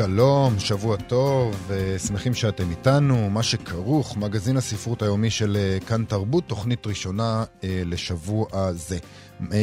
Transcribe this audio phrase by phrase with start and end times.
[0.00, 1.70] שלום, שבוע טוב,
[2.06, 3.30] שמחים שאתם איתנו.
[3.30, 8.98] מה שכרוך, מגזין הספרות היומי של אה, כאן תרבות, תוכנית ראשונה אה, לשבוע זה.
[9.40, 9.54] 104.9, 105.3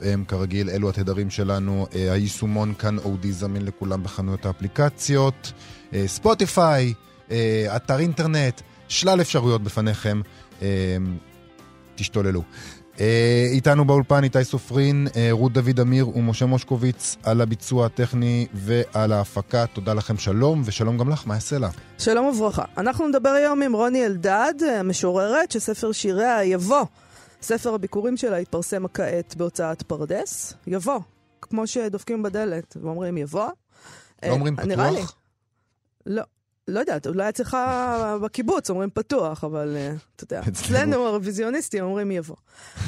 [0.00, 1.86] FM, כרגיל, אלו התדרים שלנו.
[1.94, 5.52] אה, היישומון כאן אודי זמין לכולם בחנויות האפליקציות.
[5.94, 6.94] אה, ספוטיפיי,
[7.30, 10.20] אה, אתר אינטרנט, שלל אפשרויות בפניכם.
[10.62, 10.96] אה,
[11.94, 12.42] תשתוללו.
[13.00, 19.12] אה, איתנו באולפן איתי סופרין, אה, רות דוד אמיר ומשה מושקוביץ על הביצוע הטכני ועל
[19.12, 19.66] ההפקה.
[19.66, 21.68] תודה לכם, שלום, ושלום גם לך, מה יעשה לה?
[21.98, 22.64] שלום וברכה.
[22.76, 26.84] אנחנו נדבר היום עם רוני אלדד, המשוררת, שספר שיריה יבוא.
[27.42, 30.54] ספר הביקורים שלה התפרסם כעת בהוצאת פרדס.
[30.66, 31.00] יבוא,
[31.42, 33.48] כמו שדופקים בדלת ואומרים יבוא.
[34.22, 34.96] לא אומרים אה, נראה לי.
[34.96, 35.16] פתוח?
[36.06, 36.22] לא.
[36.68, 37.56] לא יודעת, אולי אצלך
[38.22, 41.06] בקיבוץ אומרים פתוח, אבל אה, אתה יודע, אצלנו.
[41.06, 42.36] הרוויזיוניסטים אומרים יבוא.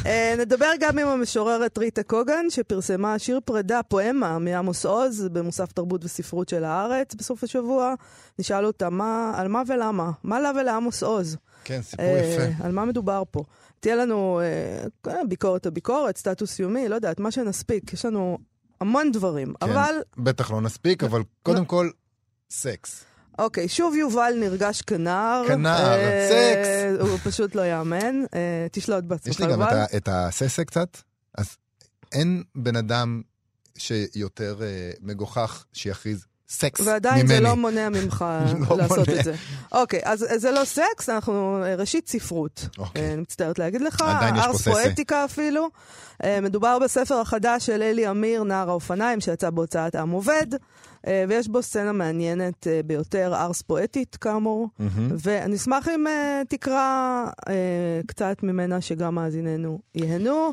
[0.07, 6.05] אה, נדבר גם עם המשוררת ריטה קוגן, שפרסמה שיר פרידה, פואמה, מעמוס עוז, במוסף תרבות
[6.05, 7.95] וספרות של הארץ בסוף השבוע.
[8.39, 11.37] נשאל אותה מה, על מה ולמה, מה לה ולעמוס עוז.
[11.65, 12.65] כן, סיפור אה, יפה.
[12.65, 13.43] על מה מדובר פה.
[13.81, 14.41] תהיה לנו
[15.07, 17.93] אה, ביקורת הביקורת, סטטוס יומי, לא יודעת, מה שנספיק.
[17.93, 18.39] יש לנו
[18.81, 19.95] המון דברים, כן, אבל...
[20.17, 21.91] בטח לא נספיק, אבל קודם כל,
[22.51, 23.08] סקס.
[23.39, 25.45] אוקיי, שוב יובל נרגש כנער.
[25.49, 27.09] כנער, אה, סקס.
[27.09, 28.25] הוא פשוט לא יאמן.
[28.35, 29.63] אה, תשלוט בעצמך, יש לי גם.
[29.63, 30.89] את ה- את הססה קצת,
[31.39, 31.47] אז
[32.13, 33.23] אין בן אדם
[33.79, 34.67] שיותר אה,
[35.03, 36.93] מגוחך שיכריז סקס ממני.
[36.93, 38.25] ועדיין זה לא מונע ממך
[38.71, 39.09] לא לעשות.
[39.09, 39.35] את זה.
[39.73, 42.69] אוקיי, אז אז זה לא סקס, אנחנו אה, ראשית ספרות.
[42.79, 43.03] אוקיי.
[43.03, 44.71] אה, אני מצטערת להגיד לך, עדיין יש פה ארס ססה.
[44.73, 45.69] פואטיקה אפילו.
[46.25, 50.47] אה, מדובר בספר החדש של אלי אמיר, נער האופניים, שיצא בהוצאת עם עובד,
[51.07, 54.69] ויש בו סצנה מעניינת אה, ביותר, ארס פואטית כאמור.
[54.79, 55.09] מהמם.
[55.19, 56.11] ואני אשמח אם uh,
[56.49, 57.27] תקרא
[58.07, 60.53] קצת ממנה שגם מאזיננו ייהנו.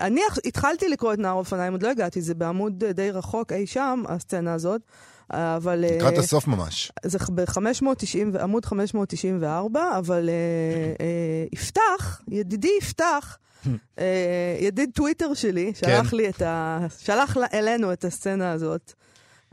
[0.00, 4.02] אני התחלתי לקרוא את נער אופניים, עוד לא הגעתי, זה בעמוד די רחוק אי שם,
[4.08, 4.80] הסצנה הזאת.
[5.30, 5.84] אבל...
[5.88, 6.92] לקראת הסוף ממש.
[7.04, 10.30] זה ב-590, עמוד 594, אבל
[11.52, 13.38] יפתח, ידידי יפתח,
[14.66, 16.16] ידיד טוויטר שלי, שלח כן.
[16.16, 16.86] לי את ה...
[16.98, 18.92] שלח אלינו את הסצנה הזאת.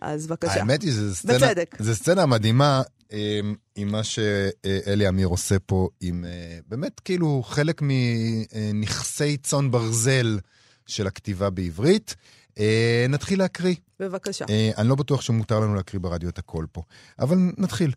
[0.01, 0.53] אז בבקשה.
[0.53, 1.75] האמת היא שזו סצנה, בצדק.
[1.79, 2.81] זו סצנה מדהימה
[3.13, 3.39] אה,
[3.75, 10.39] עם מה שאלי אמיר עושה פה, עם אה, באמת כאילו חלק מנכסי צאן ברזל
[10.87, 12.15] של הכתיבה בעברית.
[12.59, 13.75] אה, נתחיל להקריא.
[13.99, 14.45] בבקשה.
[14.49, 16.81] אה, אני לא בטוח שמותר לנו להקריא ברדיו את הכל פה,
[17.19, 17.91] אבל נתחיל.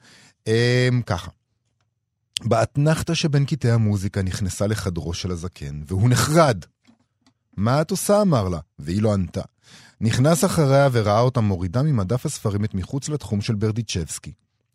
[0.48, 1.30] אה, ככה.
[2.44, 6.64] באתנחתא שבין קטעי המוזיקה נכנסה לחדרו של הזקן, והוא נחרד.
[7.56, 8.22] מה את עושה?
[8.22, 9.42] אמר לה, והיא לא ענתה.
[10.00, 14.32] נכנס אחריה וראה אותה מורידה ממדף הספרים את מחוץ לתחום של ברדיצ'בסקי,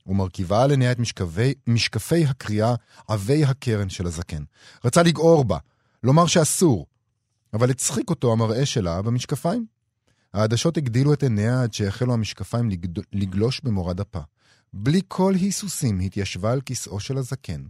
[0.07, 2.75] ומרכיבה על עיניה את משקפי, משקפי הקריאה
[3.07, 4.44] עבי הקרן של הזקן.
[4.85, 5.57] רצה לגעור בה,
[6.03, 6.85] לומר שאסור,
[7.53, 9.66] אבל הצחיק אותו המראה שלה במשקפיים.
[10.34, 13.00] העדשות הגדילו את עיניה עד שהחלו המשקפיים לגד...
[13.13, 14.19] לגלוש במורד אפה.
[14.73, 17.63] בלי כל היסוסים התיישבה על כיסאו של הזקן.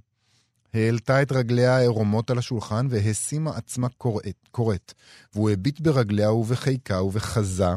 [0.73, 4.93] העלתה את רגליה הערומות על השולחן והשימה עצמה קוראת, קוראת,
[5.33, 7.69] והוא הביט ברגליה ובחיקה ובחזה,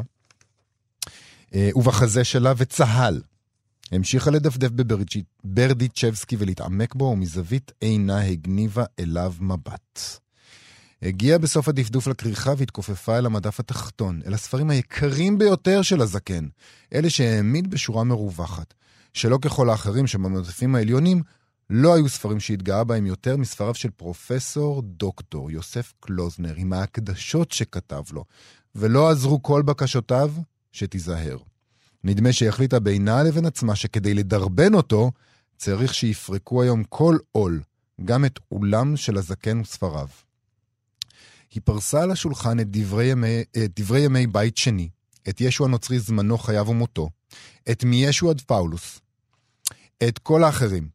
[1.55, 3.21] אה, ובחזה שלה וצהל.
[3.91, 4.69] המשיכה לדפדף
[5.43, 10.19] בברדיצ'בסקי ולהתעמק בו, ומזווית עינה הגניבה אליו מבט.
[11.01, 16.47] הגיעה בסוף הדפדוף לכריכה והתכופפה אל המדף התחתון, אל הספרים היקרים ביותר של הזקן,
[16.93, 18.73] אלה שהעמיד בשורה מרווחת,
[19.13, 21.21] שלא ככל האחרים שבמדפים העליונים,
[21.69, 28.03] לא היו ספרים שהתגאה בהם יותר מספריו של פרופסור דוקטור יוסף קלוזנר, עם ההקדשות שכתב
[28.11, 28.25] לו,
[28.75, 30.31] ולא עזרו כל בקשותיו,
[30.71, 31.37] שתיזהר.
[32.03, 35.11] נדמה שהחליטה בינה לבין עצמה שכדי לדרבן אותו,
[35.57, 37.61] צריך שיפרקו היום כל עול,
[38.05, 40.07] גם את אולם של הזקן וספריו.
[41.53, 44.89] היא פרסה על השולחן את דברי ימי, את דברי ימי בית שני,
[45.29, 47.09] את ישו הנוצרי זמנו, חייו ומותו,
[47.71, 48.99] את מישו עד פאולוס,
[50.07, 50.87] את כל האחרים,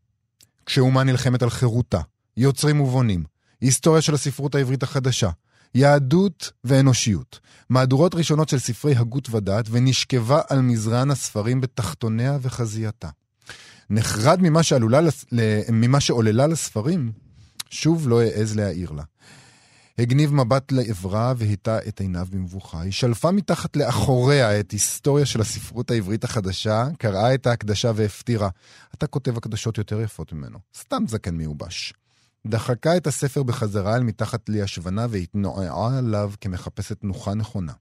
[0.69, 2.01] כשאומה נלחמת על חירותה,
[2.37, 3.25] יוצרים ובונים,
[3.61, 5.31] היסטוריה של הספרות העברית החדשה,
[5.75, 13.09] יהדות ואנושיות, מהדורות ראשונות של ספרי הגות ודעת, ונשכבה על מזרן הספרים בתחתוניה וחזייתה.
[13.91, 14.61] נחרד ממה,
[15.01, 15.25] לס-
[15.73, 17.13] ממה שעוללה לספרים,
[17.71, 19.03] שוב לא העז להעיר לה.
[19.99, 22.81] הגניב מבט לעברה והיטה את עיניו במבוכה.
[22.81, 28.49] היא שלפה מתחת לאחוריה את היסטוריה של הספרות העברית החדשה, קראה את ההקדשה והפטירה.
[28.95, 30.59] אתה כותב הקדשות יותר יפות ממנו.
[30.79, 31.93] סתם זקן מיובש.
[32.47, 37.73] דחקה את הספר בחזרה אל מתחת לי השבנה והתנועעה עליו כמחפשת תנוחה נכונה.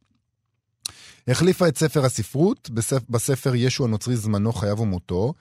[1.28, 2.69] החליפה את ספר הספרות,
[3.10, 5.34] בספר ישו הנוצרי זמנו, חייו ומותו,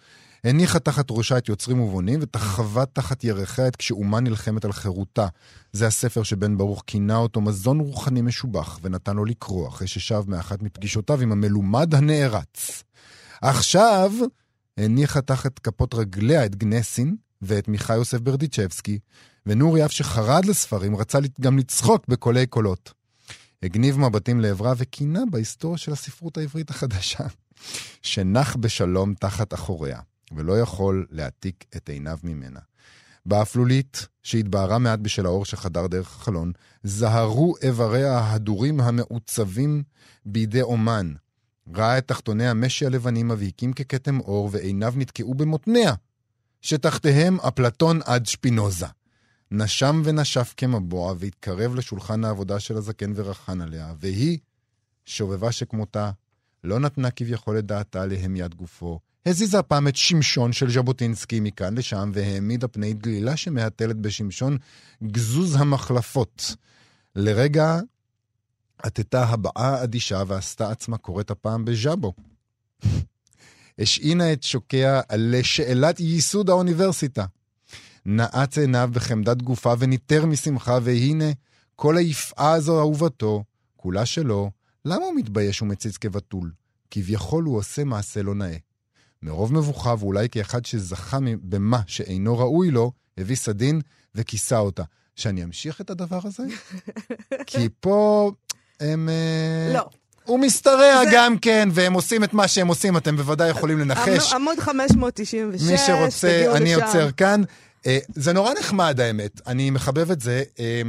[0.45, 5.27] הניחה תחת ראשה את יוצרים ובונים, ותחבה תחת ירכיה את כשאומה נלחמת על חירותה.
[5.73, 10.63] זה הספר שבן ברוך כינה אותו מזון רוחני משובח, ונתן לו לקרוא, אחרי ששב מאחת
[10.63, 12.83] מפגישותיו עם המלומד הנערץ.
[13.43, 14.13] עכשיו
[14.77, 18.99] הניחה תחת כפות רגליה את גנסין ואת מיכה יוסף ברדיצ'בסקי,
[19.47, 22.93] ונורי, אף שחרד לספרים, רצה גם לצחוק בקולי קולות.
[23.63, 27.25] הגניב מבטים לעברה וכינה בהיסטוריה של הספרות העברית החדשה,
[28.03, 30.01] שנח בשלום תחת אחוריה.
[30.33, 32.61] ולא יכול להעתיק את עיניו ממנה.
[33.27, 36.53] באפלולית, שהתבהרה מעט בשל האור שחדר דרך החלון,
[36.83, 39.83] זהרו איבריה ההדורים המעוצבים
[40.27, 41.13] בידי אומן.
[41.75, 45.95] ראה את תחתוני המשי הלבנים מבהיקים ככתם אור, ועיניו נתקעו במותניה,
[46.61, 48.87] שתחתיהם אפלטון עד שפינוזה.
[49.51, 54.39] נשם ונשף כמבוע, והתקרב לשולחן העבודה של הזקן ורחן עליה, והיא,
[55.05, 56.11] שובבה שכמותה,
[56.65, 62.11] לא נתנה כביכול את דעתה להמיית גופו, הזיזה הפעם את שמשון של ז'בוטינסקי מכאן לשם,
[62.15, 64.59] והעמידה פני דלילה שמהתלת בשמשון
[65.03, 66.57] גזוז המחלפות.
[67.17, 67.79] לרגע
[68.79, 72.13] עטתה הבעה אדישה ועשתה עצמה קוראת הפעם בז'אבו.
[73.79, 77.25] השעינה את שוקיה לשאלת ייסוד האוניברסיטה.
[78.07, 81.31] נעץ עיניו בחמדת גופה וניטר משמחה, והנה,
[81.77, 83.45] כל היפעה הזו אהובתו,
[83.77, 84.51] כולה שלו,
[84.85, 86.53] למה הוא מתבייש ומציץ כבתול?
[86.91, 88.57] כביכול הוא עושה מעשה לא נאה.
[89.23, 93.81] מרוב מבוכה, ואולי כאחד שזכה במה שאינו ראוי לו, הביא סדין
[94.15, 94.83] וכיסה אותה.
[95.17, 96.43] שאני אמשיך את הדבר הזה?
[97.47, 98.31] כי פה
[98.81, 99.09] הם...
[99.09, 99.89] אה, לא.
[100.25, 101.11] הוא משתרע זה...
[101.13, 104.33] גם כן, והם עושים את מה שהם עושים, אתם בוודאי יכולים לנחש.
[104.33, 106.85] עמוד 596, מי שרוצה, אני לשם.
[106.85, 107.43] עוצר כאן.
[107.87, 109.41] אה, זה נורא נחמד, האמת.
[109.47, 110.83] אני מחבב את זה, אה,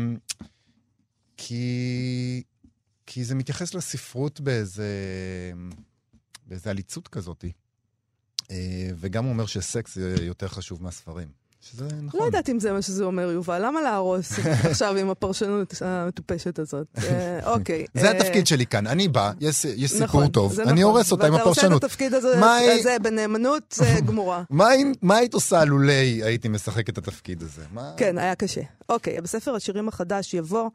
[1.38, 2.44] כי...
[3.06, 4.88] כי זה מתייחס לספרות באיזה...
[6.48, 7.46] באיזה עליצות כזאת.
[8.52, 11.48] אה, וגם הוא אומר שסקס יותר חשוב מהספרים.
[11.62, 12.20] שזה נכון.
[12.20, 13.66] לא יודעת אם זה מה שזה אומר, יובל.
[13.66, 14.32] למה להרוס
[14.70, 16.88] עכשיו עם הפרשנות המטופשת הזאת?
[16.98, 17.86] אה, אוקיי.
[17.94, 18.88] זה אה, התפקיד שלי כאן.
[18.88, 20.78] אני בא, יש סיפור נכון, טוב, אני נכון.
[20.84, 21.56] הורס אותה עם הפרשנות.
[21.58, 24.44] ואתה עושה את התפקיד הזה בנאמנות גמורה.
[25.02, 27.62] מה היית עושה לולי הייתי משחק את התפקיד הזה?
[27.98, 28.62] כן, היה קשה.
[28.90, 30.70] אוקיי, בספר השירים החדש יבוא...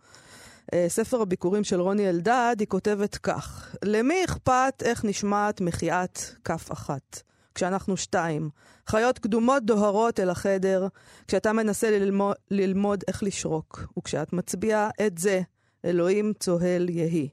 [0.89, 7.23] ספר הביקורים של רוני אלדד, היא כותבת כך: למי אכפת איך נשמעת מחיית כף אחת?
[7.55, 8.51] כשאנחנו שתיים.
[8.87, 10.89] חיות קדומות דוהרות אל החדר,
[11.29, 15.41] כשאתה מנסה ללמוד, ללמוד איך לשרוק, וכשאת מצביעה את זה,
[15.85, 17.29] אלוהים צוהל יהי.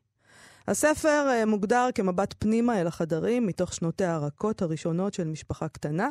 [0.68, 6.10] הספר uh, מוגדר כמבט פנימה אל החדרים מתוך שנותיה הרכות הראשונות של משפחה קטנה,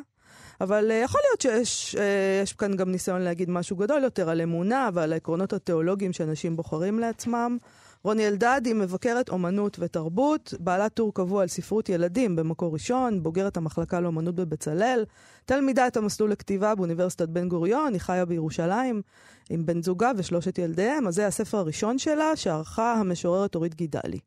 [0.60, 4.90] אבל uh, יכול להיות שיש uh, כאן גם ניסיון להגיד משהו גדול יותר על אמונה
[4.94, 7.58] ועל העקרונות התיאולוגיים שאנשים בוחרים לעצמם.
[8.02, 13.56] רוני אלדד היא מבקרת אומנות ותרבות, בעלת טור קבוע על ספרות ילדים במקור ראשון, בוגרת
[13.56, 15.04] המחלקה לאומנות בבצלאל,
[15.44, 19.02] תלמידת המסלול לכתיבה באוניברסיטת בן גוריון, היא חיה בירושלים
[19.50, 24.18] עם בן זוגה ושלושת ילדיהם, אז זה הספר הראשון שלה שערכה המשוררת אורית גידלי,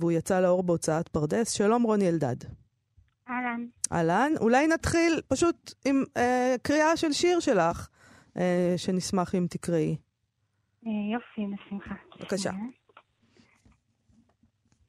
[0.00, 1.50] והוא יצא לאור בהוצאת פרדס.
[1.50, 2.36] שלום רוני אלדד.
[3.28, 3.66] אהלן.
[3.92, 4.32] אהלן.
[4.40, 7.88] אולי נתחיל פשוט עם אה, קריאה של שיר שלך,
[8.36, 9.96] אה, שנשמח אם תקראי.
[10.86, 11.94] אה, יופי, בשמחה.
[12.20, 12.50] בבקשה.
[12.50, 12.56] אה,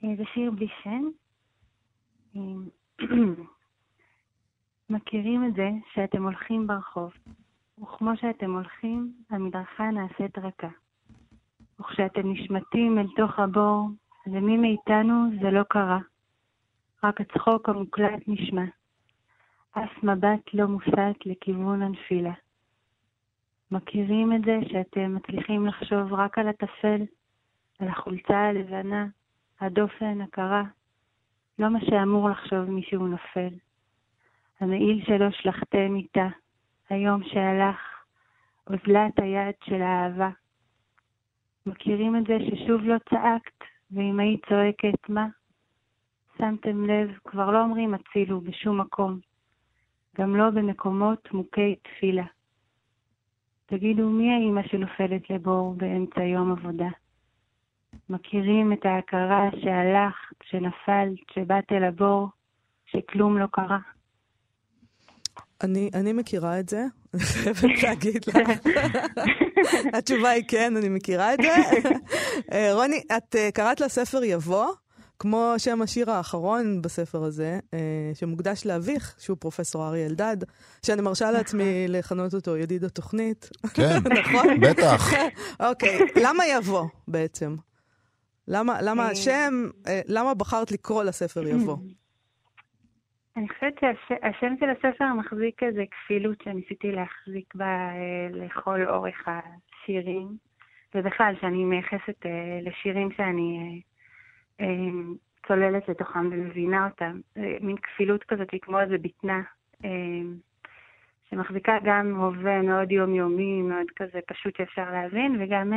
[0.01, 1.03] זה שיר בלי שם.
[4.89, 7.13] מכירים את זה שאתם הולכים ברחוב,
[7.81, 10.67] וכמו שאתם הולכים, המדרכה נעשית רכה.
[11.79, 13.89] וכשאתם נשמטים אל תוך הבור,
[14.27, 15.99] למי מאיתנו זה לא קרה.
[17.03, 18.65] רק הצחוק המוקלט נשמע.
[19.71, 22.33] אף מבט לא מוסט לכיוון הנפילה.
[23.71, 27.01] מכירים את זה שאתם מצליחים לחשוב רק על הטפל,
[27.79, 29.07] על החולצה הלבנה,
[29.59, 30.63] הדופן, הקרה,
[31.59, 33.53] לא מה שאמור לחשוב מישהו נופל.
[34.59, 36.27] המעיל שלו שלחתם איתה,
[36.89, 37.79] היום שהלך,
[38.67, 40.29] אוזלת היד של האהבה.
[41.65, 45.27] מכירים את זה ששוב לא צעקת, ואם היית צועקת, מה?
[46.37, 49.19] שמתם לב, כבר לא אומרים הצילו בשום מקום,
[50.17, 52.25] גם לא במקומות מוכי תפילה.
[53.65, 56.89] תגידו, מי האימא שנופלת לבור באמצע יום עבודה?
[58.09, 62.27] מכירים את ההכרה שהלכת, שנפלת, שבאת אל הבור,
[62.85, 63.79] שכלום לא קרה?
[65.63, 68.49] אני, אני מכירה את זה, אני חייבת להגיד לך.
[69.97, 71.55] התשובה היא כן, אני מכירה את זה.
[72.53, 74.67] אה, רוני, את אה, קראת לספר יבוא,
[75.19, 77.79] כמו שם השיר האחרון בספר הזה, אה,
[78.13, 80.37] שמוקדש לאביך, שהוא פרופסור אריה אלדד,
[80.85, 83.49] שאני מרשה לעצמי לכנות אותו ידיד התוכנית.
[83.73, 84.59] כן, נכון?
[84.59, 85.13] בטח.
[85.59, 87.55] אוקיי, למה יבוא בעצם?
[88.49, 89.53] למה, למה השם,
[90.07, 91.77] למה בחרת לקרוא לספר יבוא?
[93.39, 100.27] אני חושבת שהשם של הספר מחזיק איזה כפילות שניסיתי להחזיק בה אה, לכל אורך השירים,
[100.95, 103.81] ובכלל, שאני מייחסת אה, לשירים שאני
[104.61, 104.65] אה,
[105.47, 107.19] צוללת לתוכם ומבינה אותם.
[107.61, 109.41] מין כפילות כזאת, כמו איזה בטנה,
[111.29, 115.73] שמחזיקה גם הווה מאוד יומיומי, מאוד כזה פשוט שאפשר להבין, וגם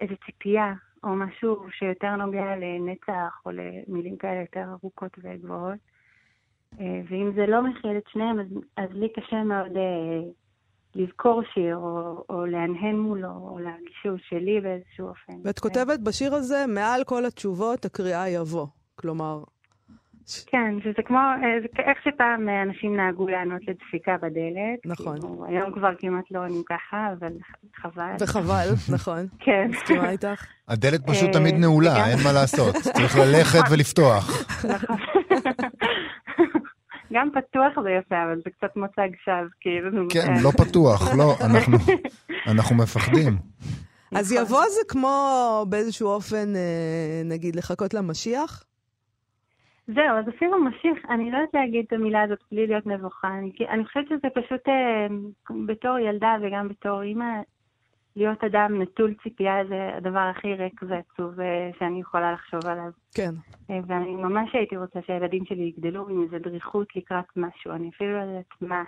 [0.00, 0.72] איזו ציפייה,
[1.04, 5.78] או משהו שיותר נוגע לנצח, או למילים כאלה יותר ארוכות וגבוהות.
[6.80, 8.46] אה, ואם זה לא מכיל את שניהם, אז,
[8.76, 10.30] אז לי קשה מאוד אה,
[10.94, 15.32] לזכור שיר, או, או להנהן מולו, או להרגיש שלי באיזשהו אופן.
[15.44, 18.66] ואת כותבת בשיר הזה, מעל כל התשובות, הקריאה יבוא.
[18.94, 19.42] כלומר...
[20.46, 24.86] כן, שזה כמו, אה, זה איך שפעם אנשים נהגו לענות לדפיקה בדלת.
[24.86, 25.20] נכון.
[25.20, 27.32] כאילו, היום כבר כמעט לא עונים ככה, אבל
[27.76, 28.12] חבל.
[28.20, 29.26] וחבל, נכון.
[29.38, 29.68] כן.
[29.70, 30.46] מסכימה איתך?
[30.68, 32.74] הדלת פשוט תמיד נעולה, אין מה לעשות.
[32.96, 34.46] צריך ללכת ולפתוח.
[34.64, 34.96] נכון.
[37.12, 40.06] גם פתוח זה יפה, אבל זה קצת מוצג שווא, כאילו.
[40.10, 41.78] כן, לא פתוח, לא, אנחנו,
[42.46, 43.36] אנחנו מפחדים.
[44.14, 44.44] אז נכון.
[44.44, 48.64] יבוא זה כמו באיזשהו אופן, אה, נגיד, לחכות למשיח?
[49.86, 53.28] זהו, אז אפילו משיח, אני לא יודעת להגיד את המילה הזאת בלי להיות נבוכה.
[53.38, 55.06] אני, אני חושבת שזה פשוט אה,
[55.66, 57.40] בתור ילדה וגם בתור אימא,
[58.16, 62.90] להיות אדם נטול ציפייה זה הדבר הכי ריק ועצוב אה, שאני יכולה לחשוב עליו.
[63.14, 63.34] כן.
[63.70, 68.12] אה, ואני ממש הייתי רוצה שהילדים שלי יגדלו עם איזה דריכות לקראת משהו, אני אפילו
[68.18, 68.82] לא יודעת מה.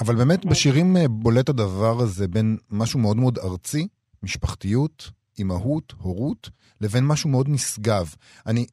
[0.00, 0.50] אבל באמת אה.
[0.50, 3.88] בשירים בולט הדבר הזה בין משהו מאוד מאוד ארצי,
[4.22, 6.50] משפחתיות, אימהות, הורות,
[6.80, 8.14] לבין משהו מאוד נשגב.
[8.46, 8.66] אני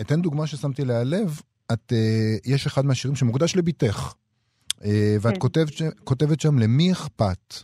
[0.00, 1.40] אתן דוגמה ששמתי לאה לב,
[1.72, 1.92] את,
[2.44, 4.12] יש אחד מהשירים שמוקדש לביתך,
[5.20, 5.38] ואת כן.
[5.38, 5.72] כותבת,
[6.04, 7.54] כותבת שם, למי אכפת?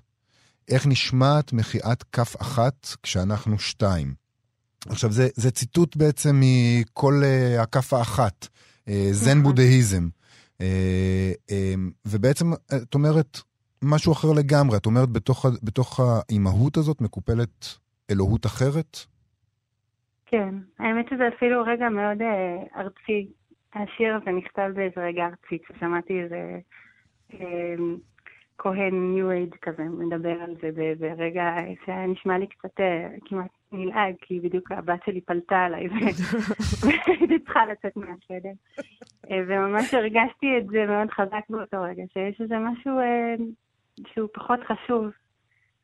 [0.68, 4.14] איך נשמעת מחיאת כף אחת כשאנחנו שתיים.
[4.86, 8.48] עכשיו, זה, זה ציטוט בעצם מכל uh, הכף האחת,
[8.86, 9.42] uh, זן נכון.
[9.42, 10.08] בודהיזם.
[10.58, 11.52] Uh, uh,
[12.04, 13.40] ובעצם את אומרת
[13.82, 17.66] משהו אחר לגמרי, את אומרת בתוך, בתוך האימהות הזאת מקופלת
[18.10, 18.96] אלוהות אחרת?
[20.26, 23.28] כן, האמת שזה אפילו רגע מאוד uh, ארצי.
[23.74, 26.58] השיר הזה נכתב באיזה רגע ארצי, כששמעתי איזה...
[27.30, 27.36] Uh,
[28.62, 34.14] כהן ניו אייד כזה מדבר על זה ברגע שהיה נשמע לי קצת אה, כמעט נלעג,
[34.20, 38.52] כי בדיוק הבת שלי פלטה עליי והייתי צריכה לצאת מהחדר.
[39.30, 43.34] אה, וממש הרגשתי את זה מאוד חזק באותו רגע, שיש איזה משהו אה,
[44.12, 45.10] שהוא פחות חשוב,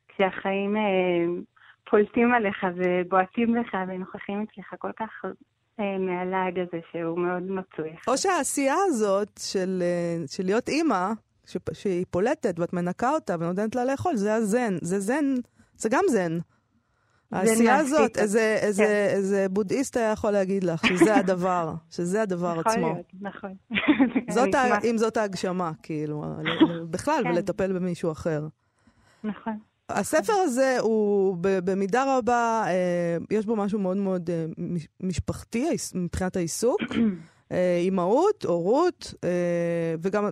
[0.07, 0.75] כשהחיים
[1.89, 5.09] פולטים עליך ובועטים לך ונוכחים אצלך כל כך
[5.79, 7.95] מהלעג הזה שהוא מאוד מצוי.
[8.07, 9.83] או שהעשייה הזאת של,
[10.27, 11.11] של להיות אימא,
[11.73, 14.77] שהיא פולטת ואת מנקה אותה ונותנת לה לאכול, זה הזן.
[14.81, 15.25] זה זן,
[15.77, 16.37] זה גם זן.
[17.31, 19.15] העשייה הזאת, איזה, איזה, כן.
[19.15, 22.71] איזה בודהיסט היה יכול להגיד לך שזה הדבר, שזה הדבר עצמו.
[22.71, 23.53] יכול להיות, נכון.
[24.35, 26.23] זאת ה, אם זאת ההגשמה, כאילו,
[26.91, 27.29] בכלל, כן.
[27.29, 28.47] ולטפל במישהו אחר.
[29.23, 29.57] נכון.
[29.89, 34.45] הספר הזה הוא במידה רבה, אה, יש בו משהו מאוד מאוד אה,
[34.99, 36.81] משפחתי מבחינת העיסוק.
[37.51, 39.13] אה, אימהות, הורות,
[40.01, 40.29] וגם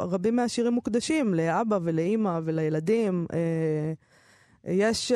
[0.00, 3.26] רבים מהשירים מוקדשים לאבא ולאימא ולילדים.
[4.64, 5.12] יש,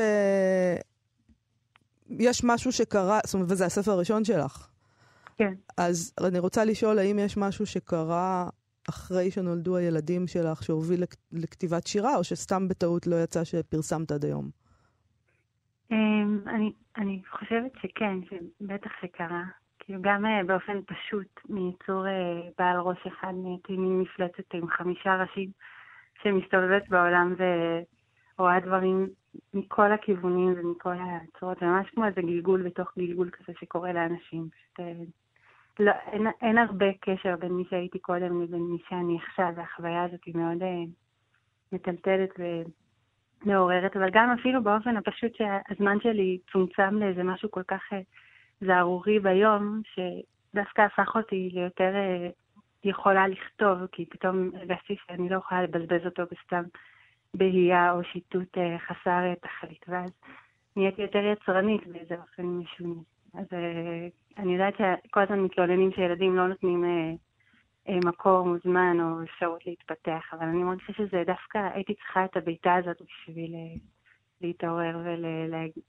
[2.18, 4.68] יש משהו שקרה, זאת אומרת, וזה הספר הראשון שלך.
[5.38, 5.52] כן.
[5.76, 8.48] אז אני רוצה לשאול, האם יש משהו שקרה
[8.88, 14.50] אחרי שנולדו הילדים שלך, שהוביל לכתיבת שירה, או שסתם בטעות לא יצא שפרסמת עד היום?
[15.90, 19.42] אמ, אני, אני חושבת שכן, שבטח שקרה.
[19.78, 25.16] כאילו גם uh, באופן פשוט, מייצור uh, בעל ראש אחד נהייתי מין מפלצת עם חמישה
[25.22, 25.50] ראשים
[26.22, 27.34] שמסתובבת בעולם
[28.38, 29.08] ורואה דברים
[29.54, 34.48] מכל הכיוונים ומכל הצורות, זה ממש כמו איזה גלגול בתוך גלגול כזה שקורה לאנשים.
[34.48, 35.21] פשוט, uh,
[35.80, 40.24] לא, אין, אין הרבה קשר בין מי שהייתי קודם לבין מי שאני עכשיו, והחוויה הזאת
[40.26, 40.66] היא מאוד uh,
[41.72, 42.30] מטלטלת
[43.44, 47.82] ומעוררת, אבל גם אפילו באופן הפשוט שהזמן שלי צומצם לאיזה משהו כל כך...
[47.92, 47.96] Uh,
[48.66, 52.28] זערורי ביום, שדווקא הפך אותי ליותר אה,
[52.84, 56.62] יכולה לכתוב, כי פתאום הרגשתי שאני לא יכולה לבזבז אותו בסתם
[57.34, 60.10] בהייה או שיטוט אה, חסר אה, תכלית, ואז
[60.76, 63.00] נהייתי יותר יצרנית באיזה אופן משונה.
[63.34, 63.46] אז
[64.38, 66.84] אני יודעת שכל הזמן מתלוננים שילדים לא נותנים
[67.88, 72.74] מקום או זמן או אפשרות להתפתח, אבל אני מרגישה שזה דווקא, הייתי צריכה את הביתה
[72.74, 73.54] הזאת בשביל
[74.40, 74.98] להתעורר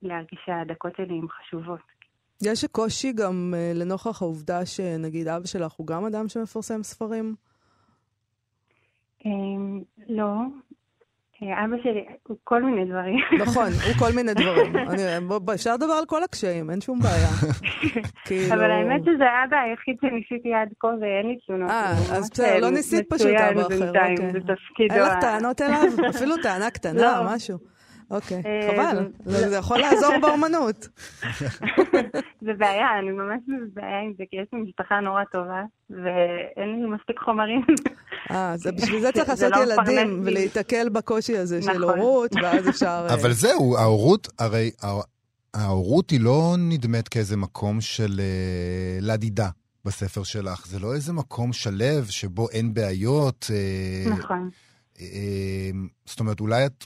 [0.01, 1.93] ולהרגיש שהדקות שלי הן חשובות.
[2.41, 7.35] יש קושי גם uh, לנוכח העובדה שנגיד אבא שלך הוא גם אדם שמפרסם ספרים?
[9.21, 9.27] Um,
[10.07, 10.33] לא.
[11.51, 13.19] אה, אבא שלי הוא כל מיני דברים.
[13.39, 14.73] נכון, הוא כל מיני דברים.
[15.53, 17.27] אפשר לדבר על כל הקשיים, אין שום בעיה.
[18.25, 18.53] כאילו...
[18.53, 21.69] אבל האמת שזה האבא היחיד שניסיתי עד כה ואין לי תלונות.
[21.69, 24.15] אה, אז בסדר, לא ניסית פשוט אבא אחר, אוקיי.
[24.89, 25.81] אין לך טענות אליו?
[26.15, 27.35] אפילו טענה קטנה, לא.
[27.35, 27.72] משהו.
[28.13, 30.87] אוקיי, אה, חבל, זה יכול לעזור באומנות.
[32.45, 36.89] זה בעיה, אני ממש בבעיה עם זה, כי יש לי משפחה נורא טובה, ואין לי
[36.95, 37.61] מספיק חומרים.
[38.31, 41.99] אה, בשביל זה צריך לעשות לא ילדים, ולהיתקל בקושי הזה של נכון.
[41.99, 43.07] הורות, ואז אפשר...
[43.09, 44.71] אה, אבל זהו, ההורות, הרי
[45.53, 49.49] ההורות היא לא נדמת כאיזה מקום של אה, לדידה.
[49.85, 50.67] בספר שלך.
[50.67, 53.51] זה לא איזה מקום שלב שבו אין בעיות.
[54.09, 54.49] נכון.
[56.05, 56.85] זאת אומרת, אולי את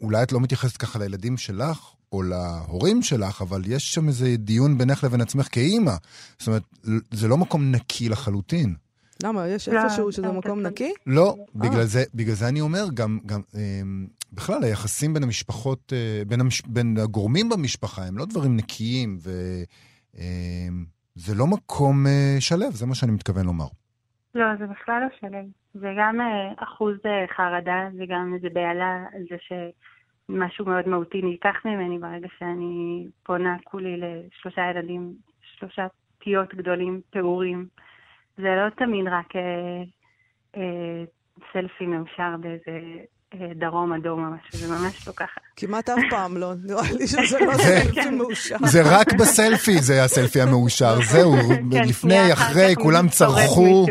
[0.00, 4.78] אולי את לא מתייחסת ככה לילדים שלך, או להורים שלך, אבל יש שם איזה דיון
[4.78, 5.94] בינך לבין עצמך כאימא.
[6.38, 6.62] זאת אומרת,
[7.10, 8.74] זה לא מקום נקי לחלוטין.
[9.22, 9.48] למה?
[9.48, 10.60] יש לא, איפשהו שזה לא, מקום.
[10.60, 10.92] נקי?
[11.06, 16.24] לא, בגלל זה, בגלל זה אני אומר, גם, גם אמ, בכלל, היחסים בין המשפחות, אה,
[16.24, 19.64] בין, המש, בין הגורמים במשפחה, הם לא דברים נקיים, וזה
[21.32, 23.66] אמ, לא מקום אה, שלב, זה מה שאני מתכוון לומר.
[24.34, 25.44] לא, זה בכלל לא שלם.
[25.74, 31.56] זה גם אה, אחוז אה, חרדה, זה גם איזה בהלה זה שמשהו מאוד מהותי נלקח
[31.64, 35.86] ממני ברגע שאני פונה כולי לשלושה ילדים, שלושה
[36.18, 37.66] פיות גדולים, פעורים.
[38.36, 39.82] זה לא תמיד רק אה,
[40.56, 41.04] אה,
[41.52, 42.80] סלפי מאושר באיזה
[43.54, 45.40] דרום אדום או משהו, זה ממש לא ככה.
[45.56, 48.56] כמעט אף פעם לא, נראה לי שזה לא סלפי מאושר.
[48.66, 51.34] זה רק בסלפי, זה הסלפי המאושר, זהו,
[51.72, 53.86] כן, לפני, אחרי, כולם צרחו.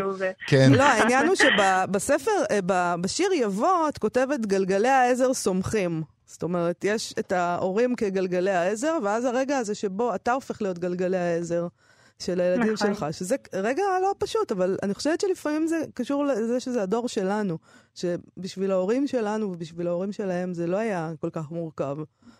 [0.48, 0.72] כן.
[0.74, 6.04] לא, העניין הוא שבספר, אה, בשיר יבוא, את כותבת גלגלי העזר סומכים.
[6.26, 11.18] זאת אומרת, יש את ההורים כגלגלי העזר, ואז הרגע הזה שבו אתה הופך להיות גלגלי
[11.18, 11.68] העזר.
[12.22, 12.94] של הילדים נכון.
[12.94, 17.58] שלך, שזה רגע לא פשוט, אבל אני חושבת שלפעמים זה קשור לזה שזה הדור שלנו,
[17.96, 21.98] שבשביל ההורים שלנו ובשביל ההורים שלהם זה לא היה כל כך מורכב.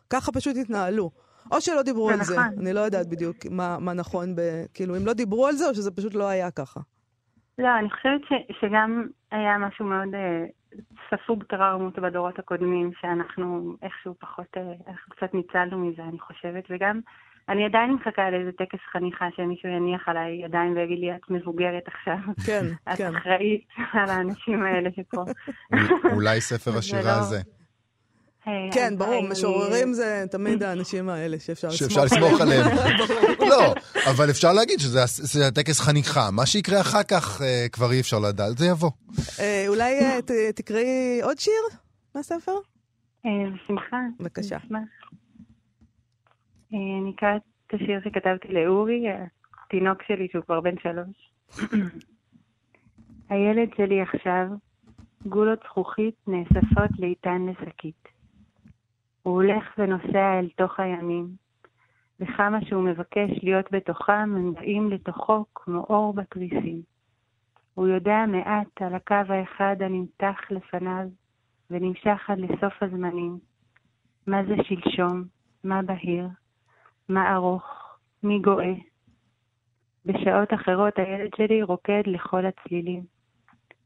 [0.10, 1.12] ככה פשוט התנהלו.
[1.52, 2.60] או שלא דיברו על זה, נכון.
[2.60, 4.40] אני לא יודעת בדיוק מה, מה נכון, ב,
[4.74, 6.80] כאילו, אם לא דיברו על זה או שזה פשוט לא היה ככה.
[7.58, 10.46] לא, אני חושבת ש, שגם היה משהו מאוד אה,
[11.10, 17.00] ספוג טראומות בדורות הקודמים, שאנחנו איכשהו פחות, אה, אנחנו קצת ניצלנו מזה, אני חושבת, וגם
[17.52, 22.18] אני עדיין מחכה לאיזה טקס חניכה שמישהו יניח עליי ידיים ויגיד לי, את מבוגרת עכשיו.
[22.46, 23.12] כן, את כן.
[23.12, 23.66] את אחראית
[24.00, 25.24] על האנשים האלה שפה.
[26.14, 27.42] אולי ספר השירה הזה.
[28.48, 32.66] אה, כן, ברור, משוררים זה תמיד האנשים האלה שאפשר לסמוך עליהם.
[33.40, 33.74] לא,
[34.12, 36.32] אבל אפשר להגיד שזה הטקס חניכה.
[36.32, 38.92] מה שיקרה אחר כך אה, כבר אי אפשר לדעת, זה יבוא.
[39.40, 39.94] אה, אולי
[40.56, 41.64] תקראי עוד שיר
[42.16, 42.56] מהספר?
[43.26, 43.98] בשמחה.
[44.20, 44.58] בבקשה.
[46.74, 49.06] אני אקרא את השיר שכתבתי לאורי,
[49.64, 51.32] התינוק שלי שהוא כבר בן שלוש.
[53.30, 54.48] הילד שלי עכשיו,
[55.26, 58.08] גולות זכוכית נאספות לאיתן לשקית.
[59.24, 61.28] הוא הולך ונוסע אל תוך הימים,
[62.20, 66.82] וכמה שהוא מבקש להיות בתוכם, הם באים לתוכו כמו אור בתריסים.
[67.74, 71.08] הוא יודע מעט על הקו האחד הנמתח לפניו,
[71.70, 73.40] ונמשך עד לסוף הזמנים.
[74.28, 75.24] מה זה שלשום?
[75.64, 76.28] מה בהיר?
[77.10, 78.74] מה ארוך, מי גואה.
[80.06, 83.04] בשעות אחרות הילד שלי רוקד לכל הצלילים.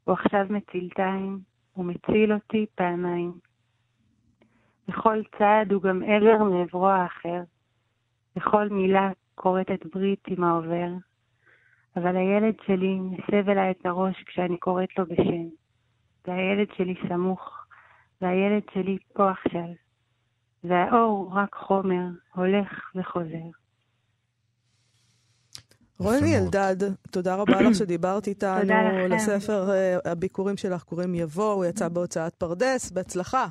[0.04, 1.40] הוא עכשיו מצילתיים,
[1.74, 3.32] הוא מציל אותי פעמיים.
[4.88, 7.42] בכל צעד הוא גם עבר מעברו האחר.
[8.36, 10.90] בכל מילה כורתת ברית עם העובר.
[11.96, 15.48] אבל הילד שלי מסב אליי את הראש כשאני קוראת לו בשם.
[16.28, 17.66] והילד שלי סמוך,
[18.22, 19.85] והילד שלי פה עכשיו.
[20.70, 23.50] והאור הוא רק חומר, הולך וחוזר.
[26.00, 26.76] רוני אלדד,
[27.12, 28.62] תודה רבה לך שדיברת איתנו.
[28.62, 29.16] תודה לכם.
[29.16, 33.48] לספר uh, הביקורים שלך קוראים יבוא, הוא יצא בהוצאת פרדס, בהצלחה.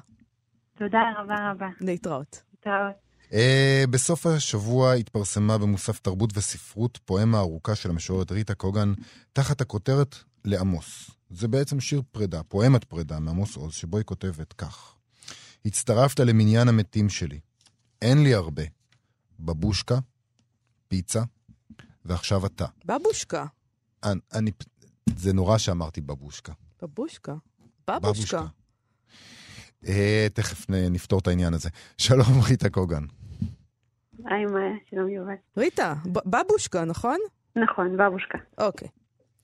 [0.79, 1.69] תודה רבה רבה.
[1.81, 2.43] להתראות.
[2.53, 2.95] להתראות.
[3.31, 8.93] Uh, בסוף השבוע התפרסמה במוסף תרבות וספרות פואמה ארוכה של המשוררת ריטה קוגן
[9.33, 11.11] תחת הכותרת לעמוס.
[11.31, 14.94] זה בעצם שיר פרידה, פואמת פרידה מעמוס עוז, שבו היא כותבת כך:
[15.65, 17.41] הצטרפת למניין המתים שלי.
[18.03, 18.63] אין לי הרבה.
[19.41, 19.99] בבושקה,
[20.89, 21.23] פיצה,
[22.05, 22.67] ועכשיו אתה.
[22.85, 23.47] בבושקה.
[24.05, 24.51] אני, אני,
[25.17, 26.53] זה נורא שאמרתי בבושקה.
[26.83, 27.35] בבושקה?
[27.91, 28.47] בבושקה.
[29.87, 31.69] אה, תכף נפתור את העניין הזה.
[31.99, 33.05] שלום, ריטה קוגן.
[34.25, 35.35] היי, מאיה, שלום יובל.
[35.57, 37.19] ריטה, בבושקה, נכון?
[37.57, 38.39] נכון, בבושקה.
[38.59, 38.89] אוקיי,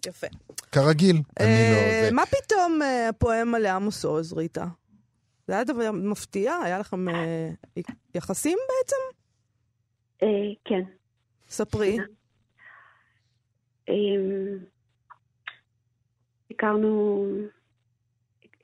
[0.06, 0.26] יפה.
[0.72, 1.76] כרגיל, אני לא...
[1.76, 4.66] אה, מה פתאום הפואמה אה, לעמוס עוז, ריטה?
[5.50, 6.56] זה היה דבר מפתיע?
[6.64, 7.48] היה לכם אה,
[8.14, 8.96] יחסים בעצם?
[10.22, 10.80] אה, כן.
[11.48, 11.98] ספרי.
[13.88, 13.94] אה,
[16.50, 17.26] הכרנו,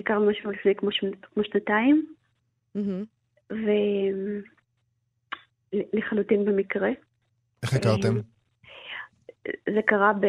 [0.01, 0.91] הכרנו משהו לפני כמו,
[1.35, 2.07] כמו שנתיים,
[2.77, 3.55] mm-hmm.
[5.93, 6.89] ולחלוטין במקרה.
[7.63, 8.15] איך הכרתם?
[9.47, 10.27] זה קרה ב,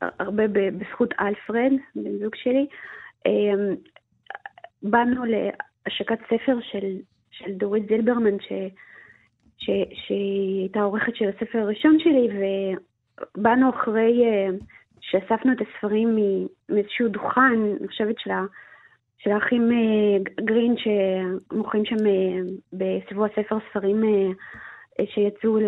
[0.00, 2.66] הרבה בזכות אלפרד, בן זוג שלי.
[4.82, 5.24] באנו
[5.86, 6.96] להשקת ספר של,
[7.30, 8.52] של דורית זילברמן, ש,
[9.58, 9.70] ש,
[10.06, 12.28] שהיא הייתה עורכת של הספר הראשון שלי,
[13.36, 14.64] ובאנו אחרי uh,
[15.00, 16.16] שאספנו את הספרים
[16.68, 17.40] מאיזשהו דוכן,
[17.80, 18.30] אני חושבת של,
[19.18, 24.02] של האחים uh, גרין, שמוכרים שם uh, בסביבו הספר ספרים
[25.14, 25.58] שיצאו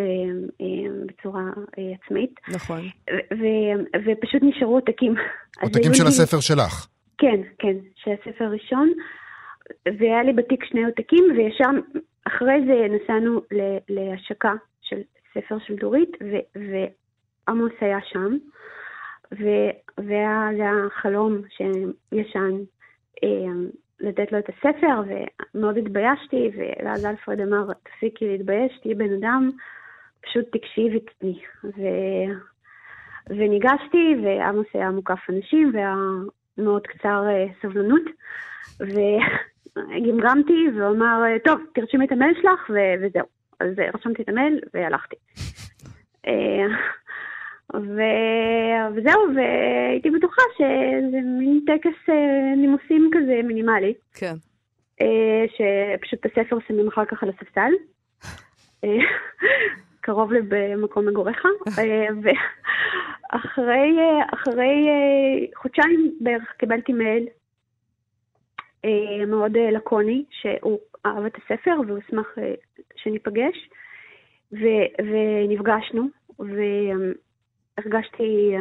[1.06, 1.42] בצורה
[1.76, 2.34] עצמאית.
[2.48, 2.80] נכון.
[4.06, 5.14] ופשוט נשארו עותקים.
[5.60, 6.86] עותקים של הספר שלך.
[7.18, 8.92] כן, כן, של הספר הראשון.
[9.98, 11.70] והיה לי בתיק שני עותקים, וישר
[12.26, 13.40] אחרי זה נסענו
[13.88, 15.00] להשקה של
[15.34, 16.10] ספר של דורית,
[16.54, 18.36] ועמוס היה שם,
[19.98, 22.52] והיה זה החלום שישן
[23.24, 23.52] אה,
[24.00, 25.02] לתת לו את הספר,
[25.54, 29.50] ומאוד התביישתי, ואז אלפרד אמר, תפסיקי להתבייש, תהיי בן אדם,
[30.20, 31.40] פשוט תקשיב אצלי.
[31.64, 31.80] ו...
[33.28, 35.94] וניגשתי, ועמוס היה מוקף אנשים, והיה
[36.58, 38.02] מאוד קצר אה, סבלנות,
[39.76, 42.74] וגמגמתי, והוא אמר, טוב, תרשמי את המייל שלך, ו...
[43.02, 43.26] וזהו.
[43.60, 45.16] אז רשמתי את המייל והלכתי.
[46.26, 46.66] אה,
[47.74, 48.00] ו...
[48.94, 53.94] וזהו, והייתי בטוחה שזה מין טקס אה, נימוסים כזה מינימלי.
[54.14, 54.34] כן.
[55.46, 57.72] שפשוט את הספר שמים אחר כך על הספסל.
[60.00, 61.44] קרוב למקום מגוריך.
[63.32, 63.98] ואחרי
[64.34, 64.88] אחרי
[65.56, 67.26] חודשיים בערך קיבלתי מייל
[69.26, 72.34] מאוד לקוני, שהוא אהב את הספר והוא אשמח
[72.96, 73.68] שניפגש.
[74.52, 76.08] ונפגשנו,
[77.78, 78.56] והרגשתי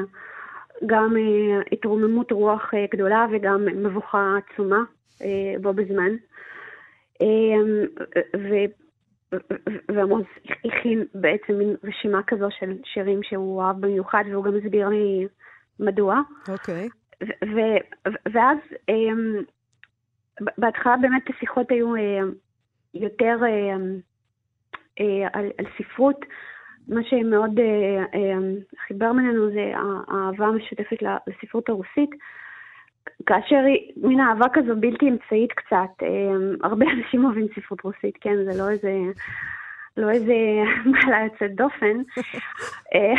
[0.85, 1.15] גם
[1.71, 4.83] התרוממות רוח גדולה וגם מבוכה עצומה
[5.61, 6.11] בו בזמן.
[9.91, 10.27] ועמוס
[10.65, 15.27] הכין בעצם מין רשימה כזו של שירים שהוא אהב במיוחד, והוא גם הסביר לי
[15.79, 16.21] מדוע.
[16.49, 16.87] אוקיי.
[16.87, 17.29] Okay.
[18.33, 18.57] ואז
[20.57, 21.99] בהתחלה באמת השיחות היו uh,
[22.93, 23.79] יותר uh,
[24.99, 26.25] uh, על, על ספרות.
[26.87, 30.97] מה שמאוד uh, uh, חיבר ממנו זה האהבה המשותפת
[31.27, 32.09] לספרות הרוסית.
[33.25, 36.03] כאשר היא מין אהבה כזו בלתי אמצעית קצת.
[36.03, 38.35] אמ, הרבה אנשים אוהבים ספרות רוסית, כן?
[38.45, 38.91] זה לא איזה...
[39.97, 40.35] לא איזה
[40.91, 41.97] מעלה יוצאת דופן.
[42.95, 43.13] אה,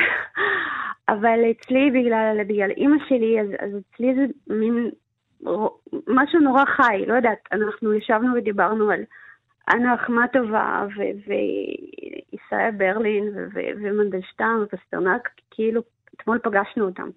[1.09, 4.90] אבל אצלי, בגלל, בגלל אימא שלי, אז, אז אצלי זה מין
[6.07, 9.00] משהו נורא חי, לא יודעת, אנחנו ישבנו ודיברנו על
[9.72, 15.83] אנה אחמטובה וישראל ברלין ומנדלשטם ופסטרנק, כאילו
[16.16, 17.09] אתמול פגשנו אותם.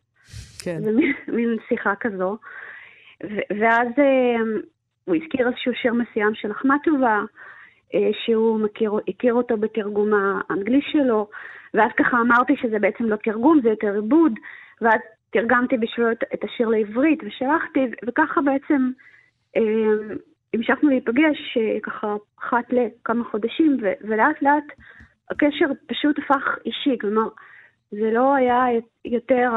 [0.64, 0.80] כן.
[0.84, 2.38] זה מין, מין שיחה כזו.
[3.60, 4.44] ואז אה,
[5.06, 7.22] הוא הזכיר איזשהו שיר מסוים של אחמטובה,
[7.96, 11.30] אה, שהוא מכיר, הכיר אותו בתרגום האנגלי שלו,
[11.74, 14.34] ואז ככה אמרתי שזה בעצם לא תרגום, זה יותר עיבוד,
[14.82, 15.00] ואז
[15.34, 18.92] תרגמתי בשבילו את, השיר לעברית ושלחתי, וככה בעצם
[19.56, 20.16] אה,
[20.54, 24.64] המשכנו להיפגש ככה אחת לכמה חודשים, ו, ולאט לאט
[25.32, 27.28] הקשר פשוט הפך אישי, כלומר,
[27.92, 28.66] זה לא היה
[29.06, 29.52] יותר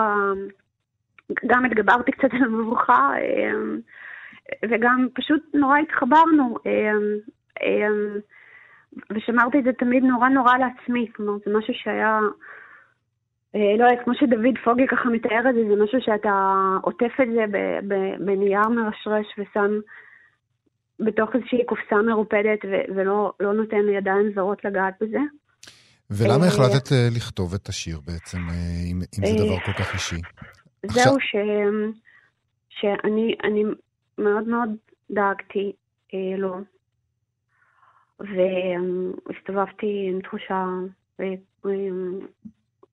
[1.46, 3.80] גם התגברתי קצת על המבוכה, אמ,
[4.70, 6.56] וגם פשוט נורא התחברנו.
[6.66, 8.18] אמ,
[9.10, 12.20] ושמרתי את זה תמיד נורא נורא לעצמי, כלומר זה משהו שהיה,
[13.78, 17.44] לא יודעת, כמו שדוד פוגי ככה מתאר את זה, זה משהו שאתה עוטף את זה
[18.18, 19.80] בנייר מרשרש ושם
[21.00, 22.58] בתוך איזושהי קופסה מרופדת
[22.96, 25.18] ולא לא נותן לידיים זרות לגעת בזה.
[26.10, 28.38] ולמה אה, החלטת אה, לכתוב את השיר בעצם,
[28.92, 30.20] אם, אם זה דבר כל כך אישי?
[30.86, 31.36] זהו, ש...
[32.68, 33.64] שאני אני
[34.18, 34.70] מאוד מאוד
[35.10, 35.72] דאגתי
[36.14, 36.60] אה, לו,
[38.20, 40.64] והסתובבתי עם תחושה
[41.20, 41.34] אה,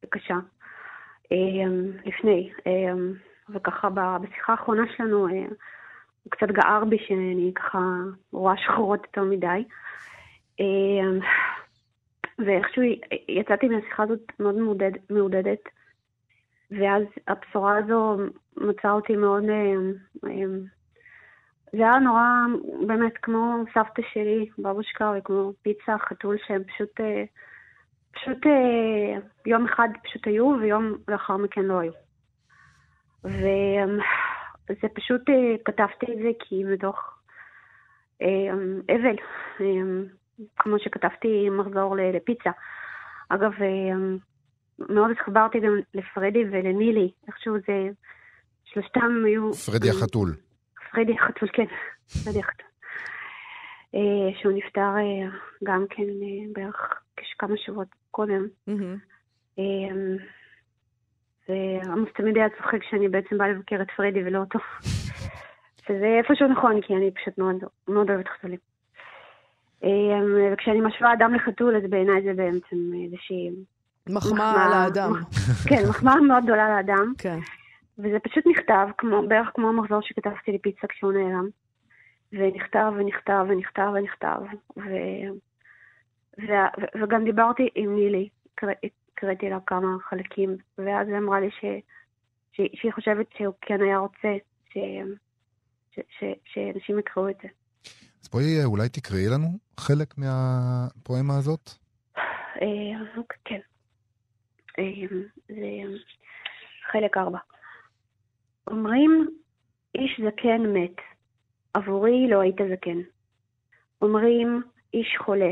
[0.10, 0.39] קשה אה,
[2.06, 2.93] לפני, אה,
[3.50, 5.46] וככה בשיחה האחרונה שלנו אה,
[6.24, 7.80] הוא קצת גער בי שאני ככה
[8.32, 9.63] רואה שחורות יותר מדי.
[10.60, 11.19] אה,
[12.39, 12.84] ואיכשהו
[13.28, 15.60] יצאתי מהשיחה הזאת מאוד מעודד, מעודדת.
[16.72, 18.17] ואז הבשורה הזו
[18.58, 19.43] מצאה אותי מאוד...
[19.50, 19.76] אה,
[20.30, 20.46] אה,
[21.76, 22.24] זה היה נורא,
[22.88, 27.00] באמת, כמו סבתא שלי, בבושקה, וכמו פיצה, חתול, שהם פשוט...
[28.15, 28.45] אה, פשוט
[29.45, 31.91] יום אחד פשוט היו, ויום לאחר מכן לא היו.
[34.69, 35.21] וזה פשוט,
[35.65, 37.19] כתבתי את זה כי מתוך
[38.89, 39.15] אבל,
[40.56, 42.52] כמו שכתבתי מחזור לפיצה.
[43.30, 43.52] אגב,
[44.80, 47.89] מאוד התחברתי גם לפרדי ולנילי, איכשהו זה,
[48.63, 49.54] שלושתם היו...
[49.54, 50.36] פרדי החתול.
[50.91, 51.65] פרדי החתול, כן,
[52.23, 52.73] פרדי החתול.
[54.41, 54.91] שהוא נפטר
[55.63, 56.03] גם כן
[56.53, 57.03] בערך
[57.39, 58.47] כמה שבועות קודם.
[61.49, 64.60] ועמוס תמיד היה צוחק שאני בעצם באה לבקר את פרדי ולא אותו.
[65.88, 67.56] שזה איפשהו נכון, כי אני פשוט מאוד,
[67.88, 68.60] מאוד אוהבת חתולים.
[70.53, 73.49] וכשאני משווה אדם לחתול, אז בעיניי זה בעצם איזושהי...
[74.10, 75.12] מחמאה לאדם.
[75.69, 77.13] כן, מחמאה מאוד גדולה לאדם.
[77.17, 77.38] כן.
[77.99, 81.47] וזה פשוט נכתב, כמו, בערך כמו המחזור שכתבתי לפיצה כשהוא נעלם.
[82.34, 84.41] ונכתב ונכתב ונכתב ונכתב.
[84.78, 84.89] ו...
[86.39, 86.52] ו...
[87.02, 91.65] וגם דיברתי עם נילי, הקראתי לה כמה חלקים, ואז היא אמרה לי ש...
[92.52, 92.62] ש...
[92.74, 94.36] שהיא חושבת שהוא כן היה רוצה
[94.69, 94.78] ש...
[95.91, 96.00] ש...
[96.19, 96.24] ש...
[96.46, 97.48] שאנשים יקראו את זה.
[98.24, 99.48] אז בואי אולי תקראי לנו
[99.80, 101.69] חלק מהפואמה הזאת.
[102.62, 103.60] אה, אוקיי, כן.
[104.80, 105.17] אה,
[105.48, 105.56] זה
[106.91, 107.39] חלק ארבע.
[108.67, 109.28] אומרים,
[109.96, 111.12] איש זקן מת,
[111.74, 113.00] עבורי לא היית זקן.
[114.02, 114.62] אומרים,
[114.94, 115.52] איש חולה,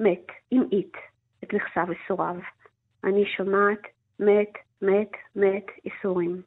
[0.00, 0.96] מת, המעיט,
[1.44, 2.40] את לכסה וסורב.
[3.04, 3.82] אני שומעת,
[4.20, 4.52] מת,
[4.82, 6.42] מת, מת, איסורים.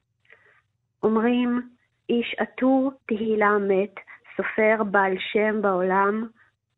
[1.04, 1.70] אומרים,
[2.10, 3.96] איש עטור תהילה מת,
[4.38, 6.28] סופר בעל שם בעולם,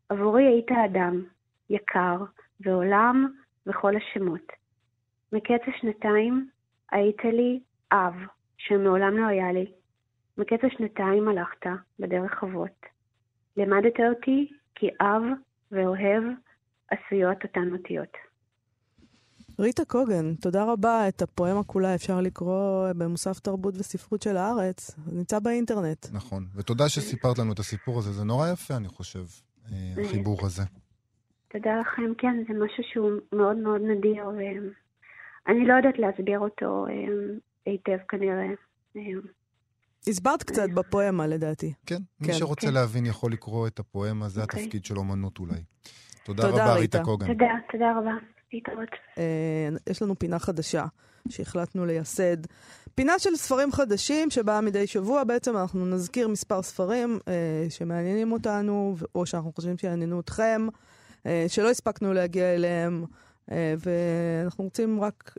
[0.09, 1.23] עבורי היית אדם,
[1.69, 2.17] יקר,
[2.59, 3.27] ועולם
[3.67, 4.51] וכל השמות.
[5.33, 6.49] מקץ השנתיים
[6.91, 7.59] היית לי
[7.91, 8.15] אב,
[8.57, 9.71] שמעולם לא היה לי.
[10.41, 11.65] מקץ השנתיים הלכת
[11.99, 12.85] בדרך אבות.
[13.57, 15.21] לימדת אותי כי אב
[15.71, 16.23] ואוהב
[16.91, 18.17] עשויות אותן אותיות.
[19.59, 21.07] ריטה קוגן, תודה רבה.
[21.07, 24.95] את הפואמה כולה אפשר לקרוא במוסף תרבות וספרות של הארץ.
[25.13, 26.05] נמצא באינטרנט.
[26.13, 28.11] נכון, ותודה שסיפרת לנו את הסיפור הזה.
[28.11, 29.23] זה נורא יפה, אני חושב,
[29.71, 30.63] אה, החיבור הזה.
[31.47, 32.13] תודה לכם.
[32.17, 36.93] כן, זה משהו שהוא מאוד מאוד נדיר, ואני לא יודעת להסביר אותו אה,
[37.65, 38.47] היטב כנראה.
[40.07, 41.73] הסברת קצת בפואמה, לדעתי.
[41.85, 42.73] כן, מי כן, שרוצה כן.
[42.73, 44.43] להבין יכול לקרוא את הפואמה, זה okay.
[44.43, 44.63] אוקיי.
[44.63, 45.61] התפקיד של אומנות אולי.
[46.23, 47.27] תודה, תודה רבה, ריטה קוגן.
[47.27, 48.11] תודה, תודה רבה.
[48.53, 48.89] להתראות.
[49.17, 50.85] אה, יש לנו פינה חדשה
[51.29, 52.37] שהחלטנו לייסד.
[52.95, 55.23] פינה של ספרים חדשים שבאה מדי שבוע.
[55.23, 60.67] בעצם אנחנו נזכיר מספר ספרים אה, שמעניינים אותנו, או שאנחנו חושבים שיעניינו אתכם,
[61.25, 63.05] אה, שלא הספקנו להגיע אליהם,
[63.51, 65.35] אה, ואנחנו רוצים רק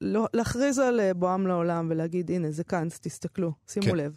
[0.00, 3.96] לא, להכריז על אה, בואם לעולם ולהגיד, הנה, זה כאן, תסתכלו, שימו כן.
[3.96, 4.16] לב.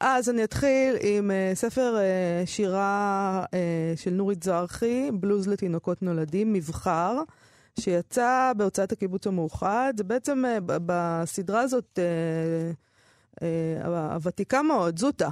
[0.00, 6.52] אז אני אתחיל עם uh, ספר uh, שירה uh, של נורית זרחי, בלוז לתינוקות נולדים,
[6.52, 7.22] מבחר.
[7.80, 9.94] שיצא בהוצאת הקיבוץ המאוחד.
[9.96, 15.30] זה בעצם uh, בסדרה הזאת, uh, uh, הוותיקה מאוד, זוטה.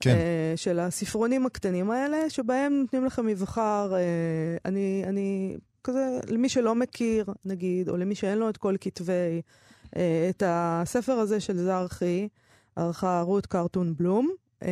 [0.00, 0.16] כן.
[0.16, 3.92] Uh, של הספרונים הקטנים האלה, שבהם נותנים לכם מבחר.
[3.92, 9.42] Uh, אני, אני כזה, למי שלא מכיר, נגיד, או למי שאין לו את כל כתבי,
[9.86, 9.88] uh,
[10.30, 12.28] את הספר הזה של זרחי,
[12.76, 14.30] ערכה רות קרטון בלום.
[14.60, 14.66] Uh,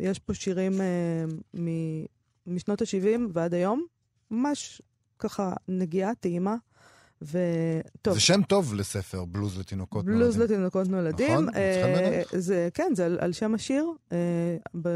[0.00, 1.58] יש פה שירים uh,
[2.46, 3.84] משנות ה-70 ועד היום,
[4.30, 4.82] ממש
[5.18, 6.56] ככה נגיעה, טעימה.
[7.22, 8.14] וטוב.
[8.14, 10.38] זה שם טוב לספר, בלוז לתינוקות בלוז נולדים.
[10.38, 11.32] בלוז לתינוקות נולדים.
[11.32, 11.54] נכון?
[11.54, 13.86] אה, זה, כן, זה על, על שם השיר.
[14.12, 14.18] אה,
[14.82, 14.88] ב,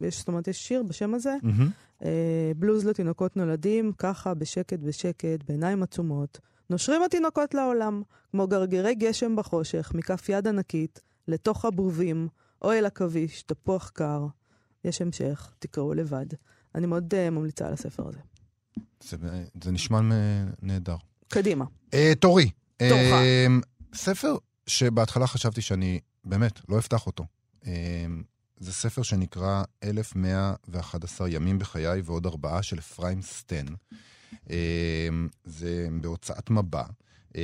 [0.00, 1.36] יש, זאת אומרת, יש שיר בשם הזה.
[1.42, 1.83] Mm-hmm.
[2.02, 6.40] אה, בלוז לתינוקות נולדים, ככה, בשקט בשקט, בעיניים עצומות.
[6.70, 12.28] נושרים התינוקות לעולם, כמו גרגירי גשם בחושך, מכף יד ענקית, לתוך הבובים,
[12.62, 14.26] או אל עכביש, תפוח קר.
[14.84, 16.26] יש המשך, תקראו לבד.
[16.74, 18.18] אני מאוד uh, ממליצה על הספר הזה.
[19.00, 19.16] זה,
[19.64, 20.00] זה נשמע
[20.62, 20.96] נהדר.
[21.28, 21.64] קדימה.
[21.90, 22.50] Uh, תורי.
[22.78, 22.92] תורך.
[22.92, 27.24] Uh, ספר שבהתחלה חשבתי שאני באמת לא אפתח אותו.
[27.62, 27.66] Uh,
[28.56, 33.64] זה ספר שנקרא 1111 ימים בחיי ועוד ארבעה של אפרים סטן.
[34.34, 34.48] Uh,
[35.44, 36.84] זה בהוצאת מבע.
[37.28, 37.36] Uh,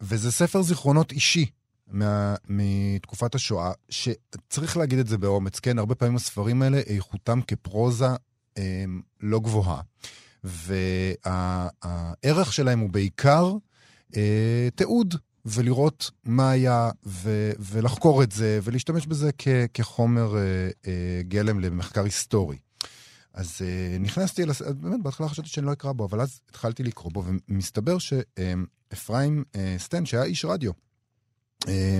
[0.00, 1.46] וזה ספר זיכרונות אישי
[1.90, 5.78] מה, מתקופת השואה, שצריך להגיד את זה באומץ, כן?
[5.78, 8.06] הרבה פעמים הספרים האלה, איכותם כפרוזה
[8.58, 8.84] אה,
[9.20, 9.80] לא גבוהה.
[10.44, 13.52] והערך שלהם הוא בעיקר
[14.16, 15.14] אה, תיעוד,
[15.48, 20.42] ולראות מה היה, ו- ולחקור את זה, ולהשתמש בזה כ- כחומר אה,
[20.86, 22.58] אה, גלם למחקר היסטורי.
[23.34, 24.62] אז אה, נכנסתי, לס...
[24.62, 29.76] באמת, בהתחלה חשבתי שאני לא אקרא בו, אבל אז התחלתי לקרוא בו, ומסתבר שאפרים אה,
[29.78, 30.72] סטן, שהיה איש רדיו,
[31.68, 31.98] אה,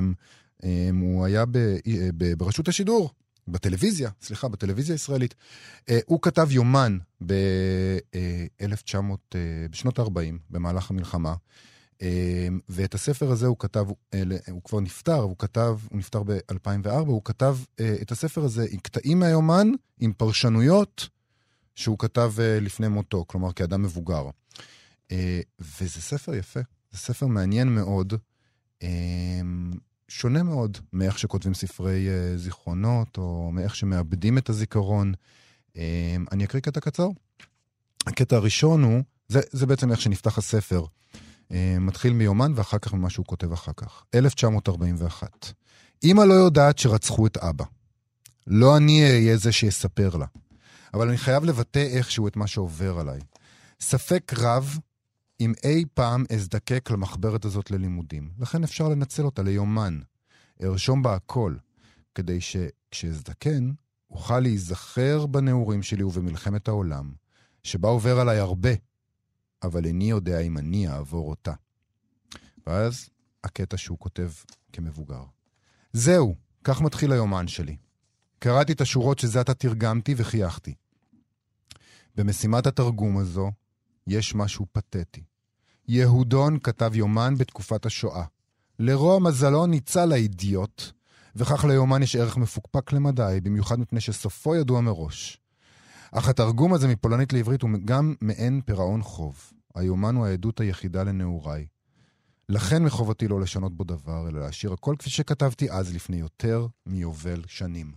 [0.64, 1.58] אה, הוא היה ב,
[2.16, 3.10] ב, ברשות השידור,
[3.48, 5.34] בטלוויזיה, סליחה, בטלוויזיה הישראלית.
[5.88, 8.96] אה, הוא כתב יומן ב-1900,
[9.34, 11.34] אה, בשנות ה-40, במהלך המלחמה,
[12.68, 13.86] ואת הספר הזה הוא כתב,
[14.50, 17.56] הוא כבר נפטר, הוא כתב, הוא נפטר ב-2004, הוא כתב
[18.02, 19.68] את הספר הזה עם קטעים מהיומן,
[20.00, 21.08] עם פרשנויות
[21.74, 24.28] שהוא כתב לפני מותו, כלומר כאדם מבוגר.
[25.60, 28.14] וזה ספר יפה, זה ספר מעניין מאוד.
[28.82, 29.72] אמ,
[30.08, 32.06] שונה מאוד מאיך שכותבים ספרי
[32.36, 35.14] זיכרונות, או מאיך שמאבדים את הזיכרון.
[35.72, 35.78] Um,
[36.32, 37.08] אני אקריא קטע קצר.
[38.06, 40.84] הקטע הראשון הוא, זה, זה בעצם איך שנפתח הספר.
[41.48, 44.04] Uh, מתחיל מיומן ואחר כך ממה שהוא כותב אחר כך.
[44.14, 45.52] 1941.
[46.04, 47.64] אמא לא יודעת שרצחו את אבא.
[48.46, 50.26] לא אני אהיה זה שיספר לה.
[50.94, 53.20] אבל אני חייב לבטא איכשהו את מה שעובר עליי.
[53.80, 54.78] ספק רב
[55.40, 58.30] אם אי פעם אזדקק למחברת הזאת ללימודים.
[58.38, 59.98] לכן אפשר לנצל אותה ליומן.
[60.62, 61.54] ארשום בה הכל,
[62.14, 63.70] כדי שכשאזדקן,
[64.10, 67.12] אוכל להיזכר בנעורים שלי ובמלחמת העולם,
[67.62, 68.70] שבה עובר עליי הרבה,
[69.62, 71.52] אבל איני יודע אם אני אעבור אותה.
[72.66, 73.08] ואז
[73.44, 74.30] הקטע שהוא כותב
[74.72, 75.24] כמבוגר.
[75.92, 77.76] זהו, כך מתחיל היומן שלי.
[78.38, 80.74] קראתי את השורות שזה עתה תרגמתי וחייכתי.
[82.14, 83.50] במשימת התרגום הזו
[84.06, 85.22] יש משהו פתטי.
[85.88, 88.24] יהודון כתב יומן בתקופת השואה.
[88.78, 90.82] לרוע מזלו ניצל האידיוט,
[91.36, 95.40] וכך ליומן יש ערך מפוקפק למדי, במיוחד מפני שסופו ידוע מראש.
[96.12, 99.52] אך התרגום הזה מפולנית לעברית הוא גם מעין פירעון חוב.
[99.74, 101.66] היומן הוא העדות היחידה לנעוריי.
[102.48, 107.42] לכן מחובתי לא לשנות בו דבר, אלא להשאיר הכל כפי שכתבתי אז לפני יותר מיובל
[107.46, 107.92] שנים.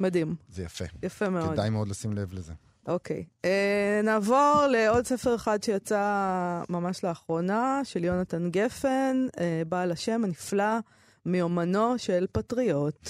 [0.00, 0.34] מדהים.
[0.48, 0.84] זה יפה.
[1.02, 1.52] יפה מאוד.
[1.52, 2.52] כדאי מאוד לשים לב לזה.
[2.86, 3.24] אוקיי.
[3.26, 3.44] Okay.
[3.44, 10.20] אה, uh, נעבור לעוד ספר אחד שיצא ממש לאחרונה, של יונתן גפן, uh, בעל השם
[10.24, 10.78] הנפלא
[11.26, 13.08] מיומנו של פטריוט.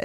[0.00, 0.04] uh,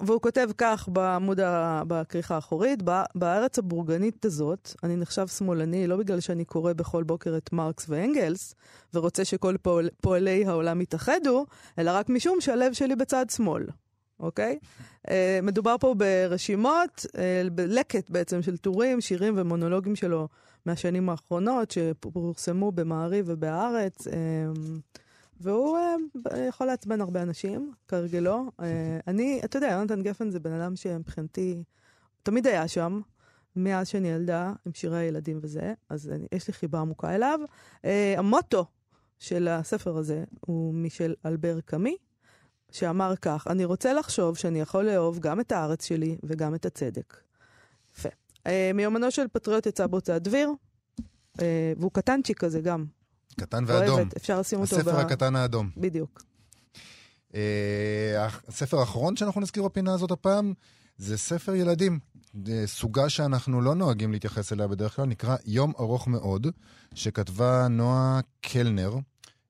[0.06, 1.82] והוא כותב כך בעמוד, ה...
[1.86, 2.82] בכריכה האחורית,
[3.14, 8.54] בארץ הבורגנית הזאת, אני נחשב שמאלני לא בגלל שאני קורא בכל בוקר את מרקס ואנגלס,
[8.94, 9.88] ורוצה שכל פועל...
[10.00, 11.46] פועלי העולם יתאחדו,
[11.78, 13.66] אלא רק משום שהלב שלי בצד שמאל.
[14.20, 14.58] אוקיי?
[15.06, 15.10] Uh,
[15.42, 20.28] מדובר פה ברשימות, uh, בלקט בעצם של טורים, שירים ומונולוגים שלו
[20.66, 24.10] מהשנים האחרונות, שפורסמו במעריב ובהארץ, uh,
[25.44, 25.78] והוא
[26.28, 28.46] uh, יכול לעצבן הרבה אנשים, כהרגלו.
[28.60, 28.62] Uh,
[29.06, 31.64] אני, אתה יודע, יונתן גפן זה בן אדם שמבחינתי
[32.22, 33.00] תמיד היה שם.
[33.56, 37.40] מאז שאני ילדה, עם שירי הילדים וזה, אז אני, יש לי חיבה עמוקה אליו.
[37.82, 38.64] Uh, המוטו
[39.18, 41.96] של הספר הזה הוא משל אלבר קאמי,
[42.70, 47.16] שאמר כך, אני רוצה לחשוב שאני יכול לאהוב גם את הארץ שלי וגם את הצדק.
[47.94, 48.08] יפה.
[48.08, 50.50] Uh, מיומנו של פטריוט יצא בהוצאת דביר,
[51.00, 51.40] uh,
[51.78, 52.84] והוא קטנצ'יק כזה גם.
[53.40, 53.98] קטן ואדום.
[53.98, 54.98] אוהבת, אפשר לשים אותו הספר ב...
[54.98, 55.70] הקטן האדום.
[55.76, 56.22] בדיוק.
[57.30, 57.36] Uh,
[58.48, 60.52] הספר האחרון שאנחנו נזכיר בפינה הזאת הפעם,
[60.98, 61.98] זה ספר ילדים.
[62.66, 66.46] סוגה שאנחנו לא נוהגים להתייחס אליה בדרך כלל, נקרא יום ארוך מאוד,
[66.94, 68.94] שכתבה נועה קלנר,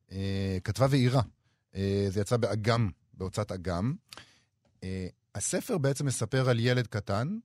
[0.09, 0.13] uh,
[0.65, 1.23] כתבה ואירה.
[2.09, 3.95] זה יצא באגם בהוצאת אגם.
[5.35, 7.39] הספר בעצם מספר על ילד קטן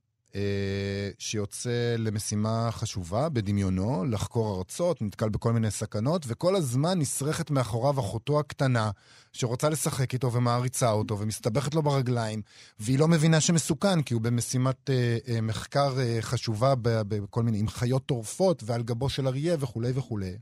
[1.19, 8.39] שיוצא למשימה חשובה בדמיונו, לחקור ארצות, נתקל בכל מיני סכנות, וכל הזמן נשרכת מאחוריו אחותו
[8.39, 8.91] הקטנה,
[9.33, 12.41] שרוצה לשחק איתו ומעריצה אותו, ומסתבכת לו ברגליים,
[12.79, 17.67] והיא לא מבינה שמסוכן, כי הוא במשימת uh, uh, מחקר uh, חשובה בכל מיני, עם
[17.67, 20.37] חיות טורפות, ועל גבו של אריה וכולי וכולי.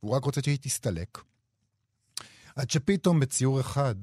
[0.00, 1.18] הוא רק רוצה שהיא תסתלק.
[2.56, 3.94] עד שפתאום בציור אחד,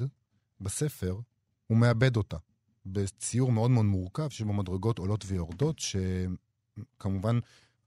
[0.62, 1.20] בספר,
[1.68, 2.38] הוא מאבד אותה.
[2.86, 7.40] בציור מאוד מאוד מורכב, שבו מדרגות עולות ויורדות, שכמובן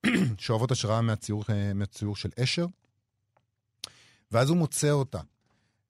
[0.39, 2.67] שואבות השראה מהציור, מהציור של אשר.
[4.33, 5.21] ואז הוא מוצא אותה,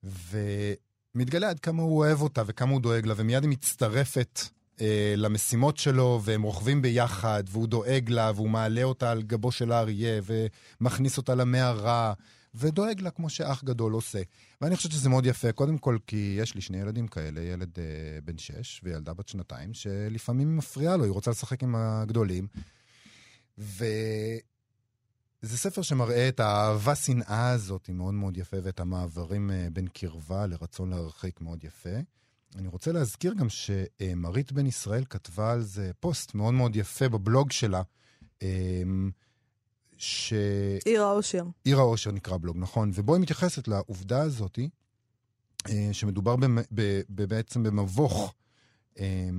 [0.03, 4.41] ומתגלה עד כמה הוא אוהב אותה וכמה הוא דואג לה, ומיד היא מצטרפת
[4.81, 9.71] אה, למשימות שלו, והם רוכבים ביחד, והוא דואג לה, והוא מעלה אותה על גבו של
[9.71, 10.21] האריה,
[10.81, 12.13] ומכניס אותה למערה,
[12.55, 14.21] ודואג לה כמו שאח גדול עושה.
[14.61, 18.21] ואני חושב שזה מאוד יפה, קודם כל כי יש לי שני ילדים כאלה, ילד אה,
[18.25, 22.47] בן שש וילדה בת שנתיים, שלפעמים מפריעה לו, היא רוצה לשחק עם הגדולים.
[23.57, 24.37] וזה
[25.45, 30.89] ספר שמראה את האהבה-שנאה הזאת, היא מאוד מאוד יפה, ואת המעברים אה, בין קרבה לרצון
[30.89, 31.99] להרחיק מאוד יפה.
[32.55, 37.51] אני רוצה להזכיר גם שמרית בן ישראל כתבה על זה פוסט מאוד מאוד יפה בבלוג
[37.51, 37.81] שלה.
[39.97, 40.33] ש...
[40.85, 41.43] עיר האושר.
[41.63, 42.91] עיר האושר נקרא בלוג, נכון.
[42.93, 44.59] ובו היא מתייחסת לעובדה הזאת,
[45.69, 46.57] אה, שמדובר במ...
[46.73, 47.01] ב...
[47.09, 48.33] בעצם במבוך,
[48.99, 49.29] אה,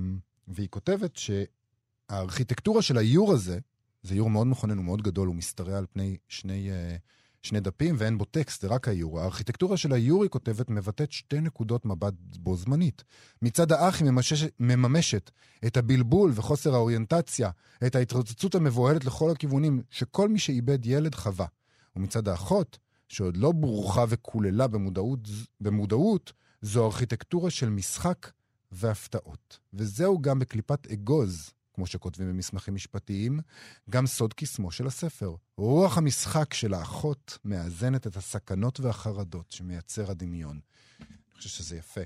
[0.47, 1.19] והיא כותבת
[2.09, 3.59] שהארכיטקטורה של האיור הזה,
[4.03, 6.95] זה איור מאוד מכונן, הוא מאוד גדול, הוא משתרע על פני שני אה,
[7.41, 9.19] שני דפים ואין בו טקסט, זה רק האיור.
[9.19, 13.03] הארכיטקטורה של האיור, היא כותבת, מבטאת שתי נקודות מבט בו זמנית.
[13.41, 15.31] מצד האח היא ממששת, מממשת
[15.67, 17.49] את הבלבול וחוסר האוריינטציה,
[17.87, 21.45] את ההתרוצצות המבוהלת לכל הכיוונים שכל מי שאיבד ילד חווה.
[21.95, 22.77] ומצד האחות,
[23.07, 25.19] שעוד לא בורחה וקוללה במודעות,
[25.61, 28.31] במודעות, זו ארכיטקטורה של משחק
[28.71, 29.59] והפתעות.
[29.73, 33.39] וזהו גם בקליפת אגוז, כמו שכותבים במסמכים משפטיים,
[33.89, 35.35] גם סוד קסמו של הספר.
[35.57, 40.59] רוח המשחק של האחות מאזנת את הסכנות והחרדות שמייצר הדמיון.
[40.99, 42.01] אני חושב שזה יפה.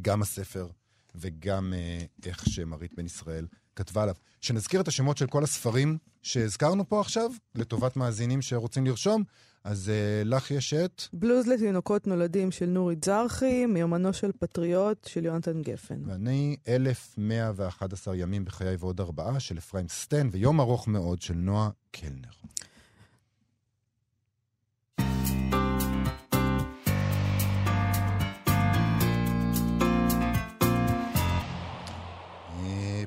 [0.00, 0.68] גם הספר
[1.14, 3.46] וגם אה, איך שמרית בן ישראל
[3.76, 4.14] כתבה עליו.
[4.40, 9.24] שנזכיר את השמות של כל הספרים שהזכרנו פה עכשיו, לטובת מאזינים שרוצים לרשום.
[9.64, 11.02] אז uh, לך יש את...
[11.12, 16.02] בלוז לתינוקות נולדים של נורית זרחי, מיומנו של פטריוט של יונתן גפן.
[16.06, 22.30] ואני 1111 ימים בחיי ועוד ארבעה של אפרים סטן, ויום ארוך מאוד של נועה קלנר.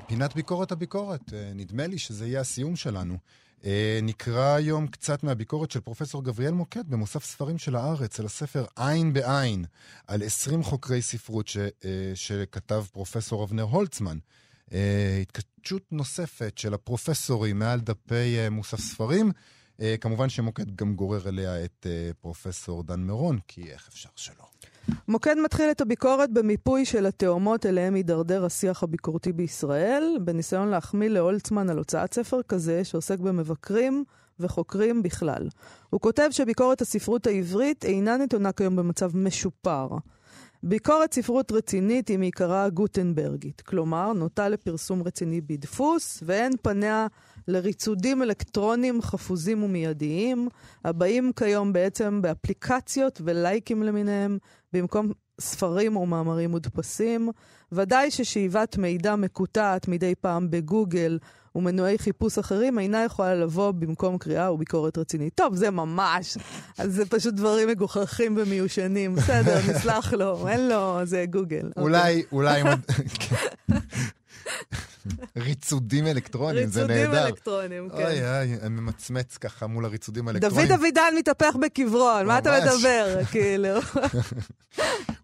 [0.06, 3.18] פינת ביקורת הביקורת, אה, נדמה לי שזה יהיה הסיום שלנו.
[3.64, 8.64] אה, נקרא היום קצת מהביקורת של פרופסור גבריאל מוקד במוסף ספרים של הארץ, על הספר
[8.76, 9.64] עין בעין,
[10.06, 14.18] על 20 חוקרי ספרות ש, אה, שכתב פרופסור אבנר הולצמן.
[15.22, 19.32] התקדשות נוספת של הפרופסורים מעל דפי מוסף ספרים.
[20.00, 21.86] כמובן שמוקד גם גורר אליה את
[22.20, 24.44] פרופסור דן מירון, כי איך אפשר שלא.
[25.08, 31.70] מוקד מתחיל את הביקורת במיפוי של התאומות אליהם הידרדר השיח הביקורתי בישראל, בניסיון להחמיא להולצמן
[31.70, 34.04] על הוצאת ספר כזה שעוסק במבקרים
[34.40, 35.48] וחוקרים בכלל.
[35.90, 39.88] הוא כותב שביקורת הספרות העברית אינה נתונה כיום במצב משופר.
[40.68, 47.06] ביקורת ספרות רצינית היא מעיקרה גוטנברגית, כלומר, נוטה לפרסום רציני בדפוס, ואין פניה
[47.48, 50.48] לריצודים אלקטרוניים חפוזים ומיידיים,
[50.84, 54.38] הבאים כיום בעצם באפליקציות ולייקים למיניהם,
[54.72, 57.30] במקום ספרים או מאמרים מודפסים.
[57.72, 61.18] ודאי ששאיבת מידע מקוטעת מדי פעם בגוגל
[61.54, 65.34] ומנועי חיפוש אחרים אינה יכולה לבוא במקום קריאה וביקורת רצינית.
[65.34, 66.38] טוב, זה ממש,
[66.78, 69.14] אז זה פשוט דברים מגוחכים ומיושנים.
[69.14, 71.70] בסדר, נסלח לו, אין לו, זה גוגל.
[71.76, 72.62] אולי, אולי...
[75.36, 77.00] ריצודים אלקטרונים, זה נהדר.
[77.00, 77.96] ריצודים אלקטרונים, כן.
[77.96, 80.68] אוי אוי, אני ממצמץ ככה מול הריצודים האלקטרונים.
[80.68, 83.18] דוד אבידן מתהפך בקברו, על מה אתה מדבר?
[83.32, 83.80] כאילו.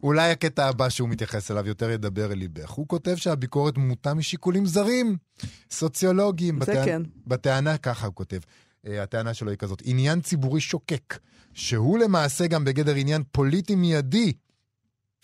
[0.02, 2.70] אולי הקטע הבא שהוא מתייחס אליו יותר ידבר אל ליבך.
[2.70, 5.16] הוא כותב שהביקורת מוטה משיקולים זרים,
[5.70, 6.64] סוציולוגיים.
[6.64, 7.02] זה כן.
[7.26, 8.38] בטענה, ככה הוא כותב.
[8.86, 11.18] אה, הטענה שלו היא כזאת, עניין ציבורי שוקק,
[11.54, 14.32] שהוא למעשה גם בגדר עניין פוליטי מיידי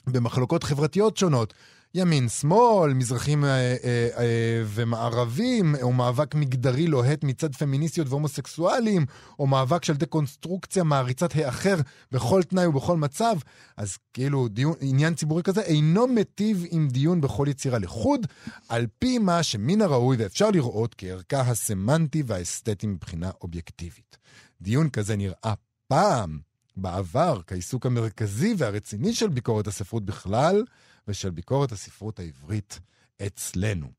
[0.07, 1.55] במחלוקות חברתיות שונות,
[1.99, 9.07] ימין, שמאל, מזרחים אה, אה, אה, ומערבים, או מאבק מגדרי לוהט מצד פמיניסטיות והומוסקסואלים,
[9.39, 11.77] או מאבק של דקונסטרוקציה מעריצת האחר
[12.13, 13.35] בכל תנאי ובכל מצב.
[13.77, 18.27] אז כאילו, דיון, עניין ציבורי כזה אינו מיטיב עם דיון בכל יצירה לחוד,
[18.69, 24.19] על פי מה שמן הראוי ואפשר לראות כערכה הסמנטי והאסתטי מבחינה אובייקטיבית.
[24.61, 25.55] דיון כזה נראה
[25.89, 26.39] פעם,
[26.77, 30.65] בעבר, כעיסוק המרכזי והרציני של ביקורת הספרות בכלל,
[31.09, 32.81] ושל ביקורת הספרות העברית
[33.27, 33.93] אצלנו.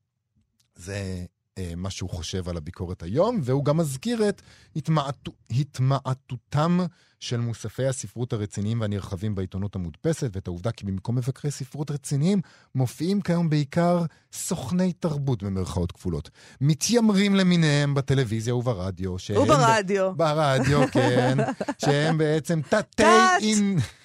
[0.74, 1.26] זה
[1.76, 4.42] מה שהוא חושב על הביקורת היום, והוא גם מזכיר את
[4.76, 5.28] התמעט...
[5.50, 6.78] התמעטותם
[7.20, 12.40] של מוספי הספרות הרציניים והנרחבים בעיתונות המודפסת, ואת העובדה כי במקום מבקרי ספרות רציניים,
[12.74, 16.30] מופיעים כיום בעיקר סוכני תרבות במרכאות כפולות.
[16.60, 19.16] מתיימרים למיניהם בטלוויזיה וברדיו.
[19.36, 20.12] וברדיו.
[20.12, 20.16] ב...
[20.16, 21.38] ברדיו, כן.
[21.78, 23.02] שהם בעצם תתי...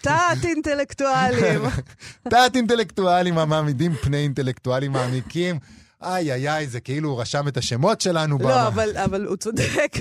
[0.01, 1.61] תת-אינטלקטואלים.
[2.29, 5.59] תת-אינטלקטואלים המעמידים פני אינטלקטואלים מעמיקים.
[6.03, 8.37] איי, איי, איי, זה כאילו הוא רשם את השמות שלנו.
[8.41, 9.91] לא, אבל, אבל הוא צודק.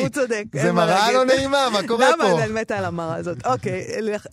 [0.00, 0.44] הוא צודק.
[0.52, 2.24] זה מראה לא נעימה, מה קורה פה?
[2.24, 3.46] למה אני מתה על המראה הזאת?
[3.46, 3.86] אוקיי,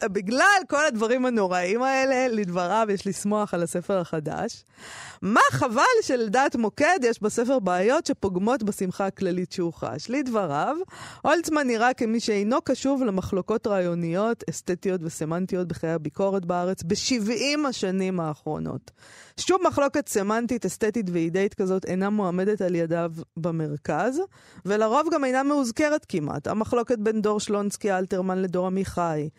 [0.03, 4.63] בגלל כל הדברים הנוראים האלה, לדבריו יש לשמוח על הספר החדש.
[5.21, 10.09] מה חבל שלדעת מוקד יש בספר בעיות שפוגמות בשמחה הכללית שהוא חש.
[10.09, 10.75] לדבריו,
[11.21, 18.38] הולצמן נראה כמי שאינו קשוב למחלוקות רעיוניות, אסתטיות וסמנטיות בחיי הביקורת בארץ ב-70 השנים האחרונות.
[19.37, 24.21] שום מחלוקת סמנטית, אסתטית ואידאית כזאת אינה מועמדת על ידיו במרכז,
[24.65, 26.47] ולרוב גם אינה מאוזכרת כמעט.
[26.47, 29.29] המחלוקת בין דור שלונסקי אלתרמן לדור עמיחי.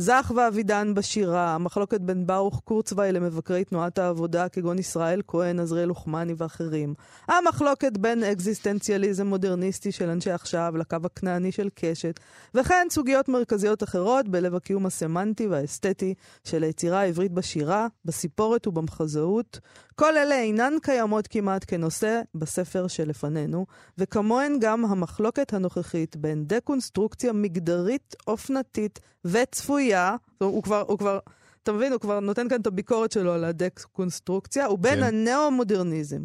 [0.00, 6.34] זך ואבידן בשירה, המחלוקת בין ברוך קורצווי למבקרי תנועת העבודה כגון ישראל כהן, עזריאל לוחמני
[6.36, 6.94] ואחרים.
[7.28, 12.20] המחלוקת בין אקזיסטנציאליזם מודרניסטי של אנשי עכשיו לקו הכנעני של קשת,
[12.54, 19.60] וכן סוגיות מרכזיות אחרות בלב הקיום הסמנטי והאסתטי של היצירה העברית בשירה, בסיפורת ובמחזאות.
[19.98, 23.66] כל אלה אינן קיימות כמעט כנושא בספר שלפנינו,
[23.98, 31.18] וכמוהן גם המחלוקת הנוכחית בין דקונסטרוקציה מגדרית אופנתית וצפויה, הוא כבר, הוא כבר,
[31.62, 35.02] אתה מבין, הוא כבר נותן כאן את הביקורת שלו על הדקונסטרוקציה, ובין כן.
[35.02, 36.24] הנאו-מודרניזם.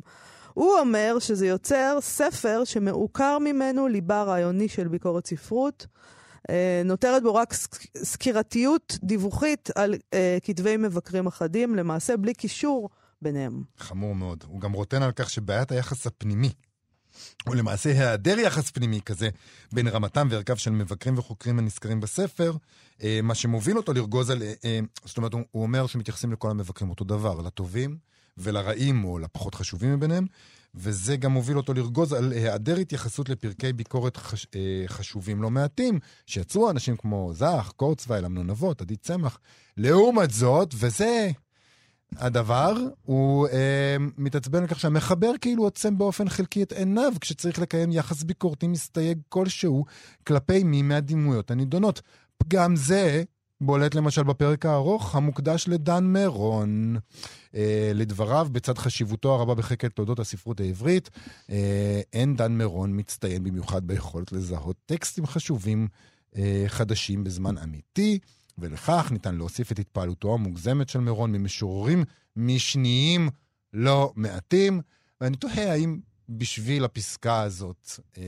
[0.53, 5.87] הוא אומר שזה יוצר ספר שמעוקר ממנו ליבה רעיוני של ביקורת ספרות.
[6.49, 7.53] אה, נותרת בו רק
[7.97, 12.89] סקירתיות דיווחית על אה, כתבי מבקרים אחדים, למעשה בלי קישור
[13.23, 13.63] ביניהם.
[13.77, 14.43] חמור מאוד.
[14.47, 16.49] הוא גם רוטן על כך שבעיית היחס הפנימי
[17.47, 19.29] ולמעשה היעדר יחס פנימי כזה
[19.73, 22.55] בין רמתם וערכיו של מבקרים וחוקרים הנזכרים בספר,
[23.03, 24.41] אה, מה שמוביל אותו לרגוז על...
[24.41, 27.97] אה, אה, זאת אומרת, הוא אומר שמתייחסים לכל המבקרים אותו דבר, לטובים
[28.37, 30.25] ולרעים או לפחות חשובים מביניהם,
[30.75, 34.47] וזה גם מוביל אותו לרגוז על היעדר התייחסות לפרקי ביקורת חש,
[34.87, 39.39] חשובים לא מעטים, שיצרו אנשים כמו זך, קורצווייל, אמנון אבות, עדי צמח.
[39.77, 41.31] לעומת זאת, וזה
[42.17, 47.91] הדבר, הוא אה, מתעצבן על כך שהמחבר כאילו עוצם באופן חלקי את עיניו כשצריך לקיים
[47.91, 49.85] יחס ביקורתי מסתייג כלשהו
[50.27, 52.01] כלפי מי מהדימויות הנידונות.
[52.37, 53.23] פגם זה
[53.61, 56.97] בולט למשל בפרק הארוך המוקדש לדן מירון.
[57.55, 61.09] אה, לדבריו, בצד חשיבותו הרבה בחקר תולדות הספרות העברית,
[61.49, 65.87] אה, אין דן מירון מצטיין במיוחד ביכולת לזהות טקסטים חשובים
[66.35, 68.19] אה, חדשים בזמן אמיתי.
[68.57, 72.03] ולכך ניתן להוסיף את התפעלותו המוגזמת של מירון ממשוררים
[72.35, 73.29] משניים
[73.73, 74.81] לא מעטים.
[75.21, 75.99] ואני תוהה האם
[76.29, 78.23] בשביל הפסקה הזאת אה,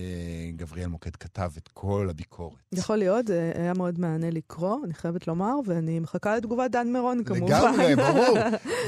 [0.56, 2.58] גבריאל מוקד כתב את כל הביקורת.
[2.74, 7.24] יכול להיות, זה היה מאוד מענה לקרוא, אני חייבת לומר, ואני מחכה לתגובת דן מירון
[7.24, 7.46] כמובן.
[7.46, 8.38] לגמרי, ברור.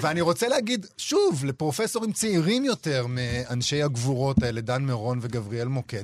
[0.02, 6.04] ואני רוצה להגיד, שוב, לפרופסורים צעירים יותר מאנשי הגבורות האלה, דן מירון וגבריאל מוקד.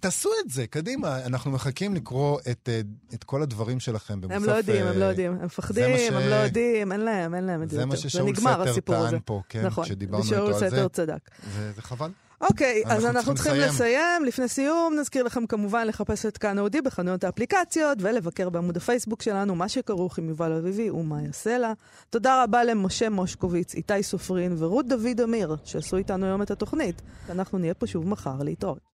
[0.00, 1.26] תעשו את זה, קדימה.
[1.26, 2.80] אנחנו מחכים לקרוא את, אה,
[3.14, 4.36] את כל הדברים שלכם במוסף...
[4.36, 5.32] הם לא יודעים, הם לא אה, יודעים.
[5.32, 6.14] הם מפחדים.
[6.14, 7.76] הם לא יודעים, אין להם, אין להם את זה.
[7.76, 10.66] זה מה ששאול סתר טען פה, כן, נכון, כשדיברנו איתו על זה.
[10.66, 11.30] נכון, ושאול סתר צדק.
[11.48, 12.10] וזה חבל.
[12.40, 13.68] אוקיי, okay, אז אנחנו צריכים לסיים.
[13.68, 14.24] לסיים.
[14.24, 19.54] לפני סיום, נזכיר לכם כמובן לחפש את כאן אודי בחנויות האפליקציות ולבקר בעמוד הפייסבוק שלנו,
[19.54, 21.72] מה שכרוך עם יובל אביבי ומאיה סלע.
[22.10, 27.02] תודה רבה למשה מושקוביץ, איתי סופרין ורות דוד אמיר, שעשו איתנו היום את התוכנית.
[27.30, 28.86] אנחנו נהיה פה שוב מחר להתראות.